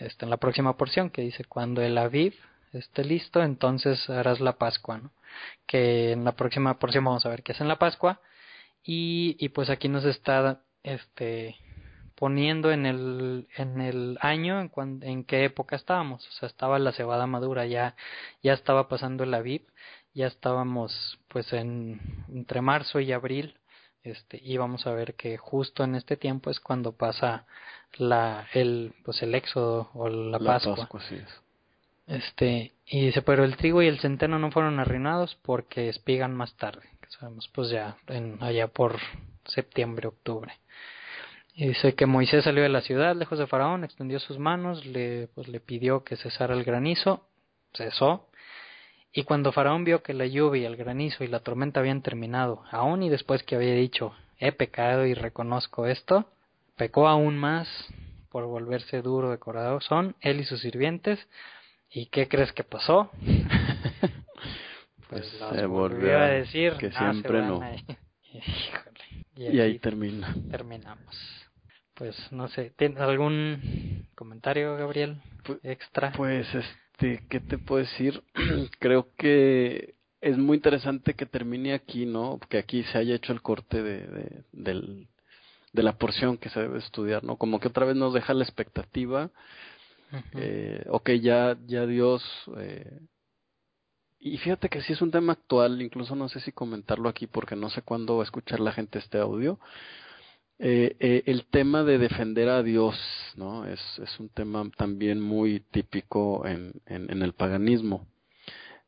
[0.00, 2.34] este, en la próxima porción que dice cuando el aviv
[2.72, 5.10] esté listo entonces harás la pascua ¿no?
[5.66, 8.20] que en la próxima porción vamos a ver qué es en la pascua
[8.82, 11.56] y, pues aquí nos está este
[12.14, 16.92] poniendo en el en el año en, en qué época estábamos o sea estaba la
[16.92, 17.94] cebada madura ya
[18.42, 19.66] ya estaba pasando el aviv
[20.14, 23.59] ya estábamos pues en entre marzo y abril
[24.04, 27.44] este y vamos a ver que justo en este tiempo es cuando pasa
[27.98, 30.88] la el pues el éxodo o la, pascua,
[32.06, 36.54] este y dice pero el trigo y el centeno no fueron arruinados porque espigan más
[36.56, 38.96] tarde que sabemos pues ya en allá por
[39.44, 40.52] septiembre octubre.
[41.52, 45.28] Y dice que Moisés salió de la ciudad lejos de Faraón extendió sus manos le
[45.34, 47.26] pues le pidió que cesara el granizo
[47.74, 48.29] cesó
[49.12, 53.02] y cuando Faraón vio que la lluvia, el granizo y la tormenta habían terminado, aun
[53.02, 56.30] y después que había dicho, he pecado y reconozco esto,
[56.76, 57.68] pecó aún más
[58.30, 61.18] por volverse duro de corazón, él y sus sirvientes.
[61.92, 63.10] ¿Y qué crees que pasó?
[65.10, 67.60] pues se volvió a decir que ah, siempre no.
[69.36, 70.34] Y, ahí termina.
[70.50, 71.16] Terminamos.
[71.94, 75.16] Pues no sé, ¿tienes algún comentario, Gabriel?
[75.62, 76.12] extra.
[76.12, 76.46] Pues
[77.00, 78.22] este, ¿qué te puedo decir?
[78.78, 82.38] Creo que es muy interesante que termine aquí, ¿no?
[82.48, 85.08] Que aquí se haya hecho el corte de, del,
[85.72, 87.36] de la porción que se debe estudiar, ¿no?
[87.36, 89.30] Como que otra vez nos deja la expectativa.
[90.34, 92.22] eh, ok, ya, ya Dios.
[92.58, 93.00] Eh,
[94.18, 97.56] y fíjate que sí es un tema actual, incluso no sé si comentarlo aquí porque
[97.56, 99.58] no sé cuándo va a escuchar la gente este audio.
[100.62, 102.94] Eh, eh, el tema de defender a Dios,
[103.34, 103.64] ¿no?
[103.64, 108.06] Es, es un tema también muy típico en, en, el paganismo.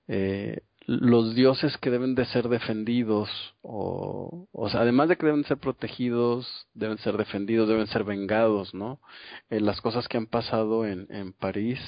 [0.06, 3.30] Eh, los dioses que deben de ser defendidos,
[3.62, 8.74] o, o sea, además de que deben ser protegidos, deben ser defendidos, deben ser vengados,
[8.74, 9.00] ¿no?
[9.48, 11.78] las cosas que han pasado en, en París,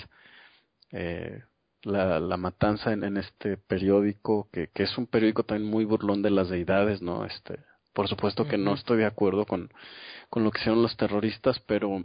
[1.83, 6.31] la, la matanza en este periódico, que, que es un periódico también muy burlón de
[6.31, 7.27] las deidades, ¿no?
[7.27, 7.59] Este,
[7.95, 9.71] por supuesto que no estoy de acuerdo con,
[10.29, 12.05] con lo que hicieron los terroristas, pero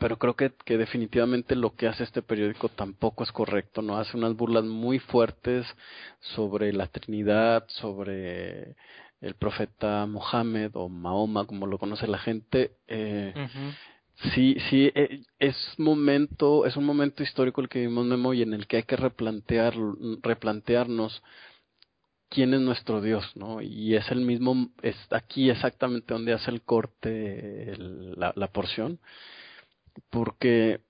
[0.00, 3.96] pero creo que, que definitivamente lo que hace este periódico tampoco es correcto, ¿no?
[3.96, 5.66] Hace unas burlas muy fuertes
[6.18, 8.74] sobre la Trinidad, sobre
[9.20, 12.72] el profeta Mohammed o Mahoma, como lo conoce la gente.
[12.88, 13.32] Eh,
[14.32, 18.54] Sí, sí, eh, es momento, es un momento histórico el que vivimos Memo y en
[18.54, 19.74] el que hay que replantear,
[20.22, 21.20] replantearnos
[22.34, 23.62] quién es nuestro Dios, ¿no?
[23.62, 28.98] Y es el mismo, es aquí exactamente donde hace el corte la, la, porción,
[30.10, 30.80] porque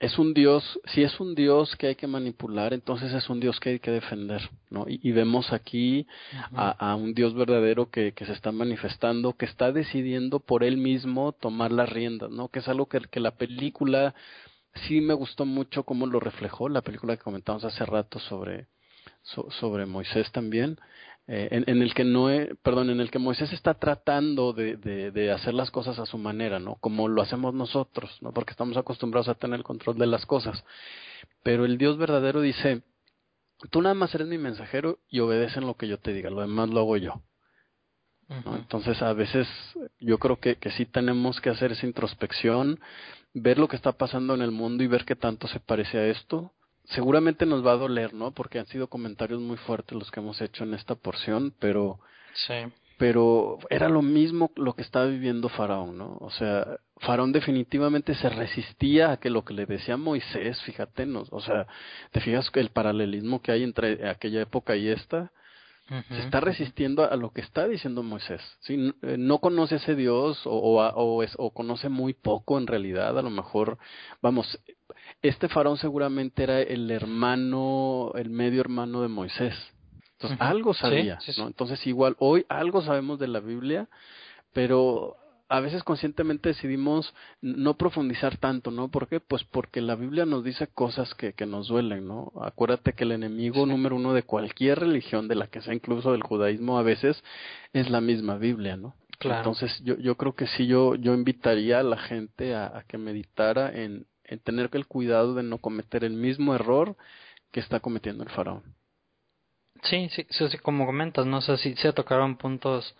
[0.00, 3.60] es un Dios, si es un Dios que hay que manipular, entonces es un Dios
[3.60, 4.86] que hay que defender, ¿no?
[4.88, 6.06] Y, vemos aquí
[6.54, 10.78] a, a, un Dios verdadero que, que, se está manifestando, que está decidiendo por él
[10.78, 12.48] mismo tomar las riendas, ¿no?
[12.48, 14.14] Que es algo que, que la película
[14.86, 18.68] sí me gustó mucho cómo lo reflejó, la película que comentamos hace rato sobre
[19.60, 20.78] sobre Moisés también,
[21.26, 22.28] eh, en, en, el que no,
[22.62, 26.16] perdón, en el que Moisés está tratando de, de, de, hacer las cosas a su
[26.16, 26.76] manera, ¿no?
[26.76, 28.32] Como lo hacemos nosotros, ¿no?
[28.32, 30.64] Porque estamos acostumbrados a tener el control de las cosas.
[31.42, 32.82] Pero el Dios verdadero dice,
[33.70, 36.40] tú nada más eres mi mensajero y obedece en lo que yo te diga, lo
[36.40, 37.22] demás lo hago yo.
[38.28, 38.56] ¿no?
[38.56, 39.46] Entonces a veces
[40.00, 42.80] yo creo que, que sí tenemos que hacer esa introspección,
[43.34, 46.06] ver lo que está pasando en el mundo y ver qué tanto se parece a
[46.06, 46.52] esto,
[46.90, 48.32] seguramente nos va a doler, ¿no?
[48.32, 52.00] Porque han sido comentarios muy fuertes los que hemos hecho en esta porción, pero
[52.34, 52.54] sí.
[52.96, 56.16] pero era lo mismo lo que estaba viviendo Faraón, ¿no?
[56.20, 61.24] O sea, Faraón definitivamente se resistía a que lo que le decía Moisés, fíjate, no,
[61.30, 61.66] o sea,
[62.12, 65.30] te fijas el paralelismo que hay entre aquella época y esta,
[65.88, 68.42] se está resistiendo a lo que está diciendo Moisés.
[68.60, 68.92] ¿sí?
[69.02, 72.66] Eh, no conoce a ese Dios o, o, o, es, o conoce muy poco en
[72.66, 73.18] realidad.
[73.18, 73.78] A lo mejor,
[74.20, 74.58] vamos,
[75.22, 79.54] este faraón seguramente era el hermano, el medio hermano de Moisés.
[80.12, 81.46] Entonces, algo sabía, ¿no?
[81.46, 83.88] Entonces, igual, hoy algo sabemos de la Biblia,
[84.52, 85.16] pero
[85.48, 88.88] a veces conscientemente decidimos no profundizar tanto, ¿no?
[88.88, 89.20] ¿Por qué?
[89.20, 92.32] Pues porque la Biblia nos dice cosas que, que nos duelen, ¿no?
[92.42, 96.22] Acuérdate que el enemigo número uno de cualquier religión, de la que sea incluso del
[96.22, 97.22] judaísmo a veces,
[97.72, 98.94] es la misma Biblia, ¿no?
[99.18, 99.38] Claro.
[99.38, 102.98] Entonces yo, yo creo que sí, yo, yo invitaría a la gente a, a que
[102.98, 106.96] meditara en, en tener el cuidado de no cometer el mismo error
[107.50, 108.62] que está cometiendo el faraón.
[109.82, 112.94] Sí, sí, sí, como comentas, no sé si se tocaron puntos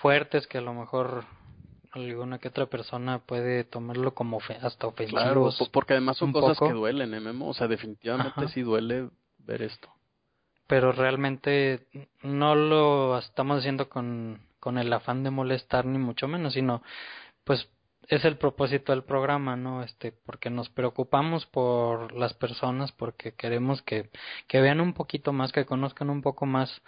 [0.00, 1.24] fuertes que a lo mejor
[1.92, 5.22] alguna que otra persona puede tomarlo como hasta ofensivos.
[5.22, 7.48] Claro, porque además son cosas que duelen, ¿eh, Memo?
[7.48, 9.88] O sea, definitivamente sí duele ver esto.
[10.66, 11.86] Pero realmente
[12.22, 16.82] no lo estamos haciendo con, con el afán de molestar ni mucho menos, sino
[17.44, 17.68] pues
[18.08, 19.82] es el propósito del programa, ¿no?
[19.82, 24.10] Este, porque nos preocupamos por las personas, porque queremos que,
[24.48, 26.82] que vean un poquito más, que conozcan un poco más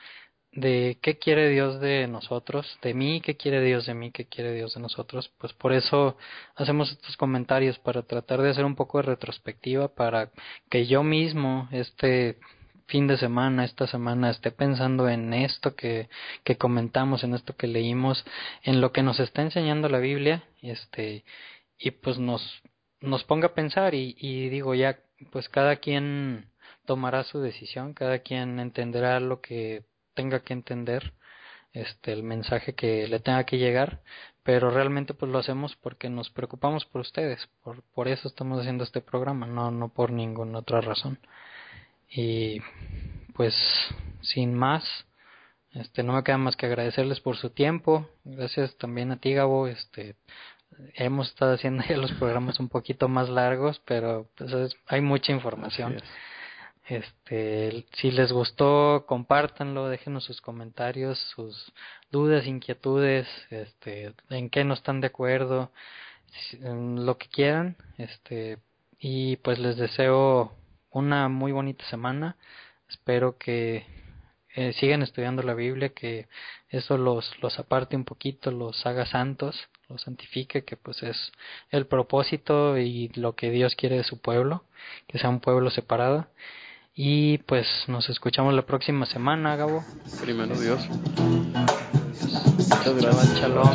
[0.55, 4.53] de qué quiere Dios de nosotros, de mí, qué quiere Dios de mí, qué quiere
[4.55, 5.31] Dios de nosotros.
[5.39, 6.17] Pues por eso
[6.55, 10.31] hacemos estos comentarios, para tratar de hacer un poco de retrospectiva, para
[10.71, 12.39] que yo mismo, este
[12.87, 16.09] fin de semana, esta semana, esté pensando en esto que,
[16.45, 18.25] que comentamos, en esto que leímos,
[18.63, 21.25] en lo que nos está enseñando la Biblia, este,
[21.79, 22.63] y pues nos,
[23.01, 25.01] nos ponga a pensar y, y digo ya,
[25.33, 26.51] pues cada quien
[26.87, 29.85] tomará su decisión, cada quien entenderá lo que
[30.15, 31.13] tenga que entender,
[31.73, 34.01] este, el mensaje que le tenga que llegar,
[34.43, 38.85] pero realmente pues lo hacemos porque nos preocupamos por ustedes, por, por eso estamos haciendo
[38.85, 41.19] este programa, no, no por ninguna otra razón.
[42.09, 42.61] Y
[43.35, 43.55] pues
[44.23, 44.85] sin más,
[45.73, 49.67] este no me queda más que agradecerles por su tiempo, gracias también a ti Gabo,
[49.67, 50.15] este
[50.95, 56.01] hemos estado haciendo ya los programas un poquito más largos, pero pues hay mucha información.
[56.87, 61.73] Este, si les gustó, compártanlo, déjenos sus comentarios, sus
[62.11, 65.71] dudas, inquietudes, este, en qué no están de acuerdo,
[66.61, 68.59] lo que quieran, este,
[68.99, 70.53] y pues les deseo
[70.91, 72.37] una muy bonita semana.
[72.89, 73.87] Espero que
[74.55, 76.29] eh, sigan estudiando la Biblia, que
[76.69, 81.33] eso los, los aparte un poquito, los haga santos, los santifique, que pues es
[81.71, 84.65] el propósito y lo que Dios quiere de su pueblo,
[85.09, 86.29] que sea un pueblo separado.
[86.97, 89.85] Y pues nos escuchamos la próxima semana, Gabo.
[90.21, 90.89] Primero Dios.
[92.69, 93.41] Muchas gracias.
[93.41, 93.75] Shalom.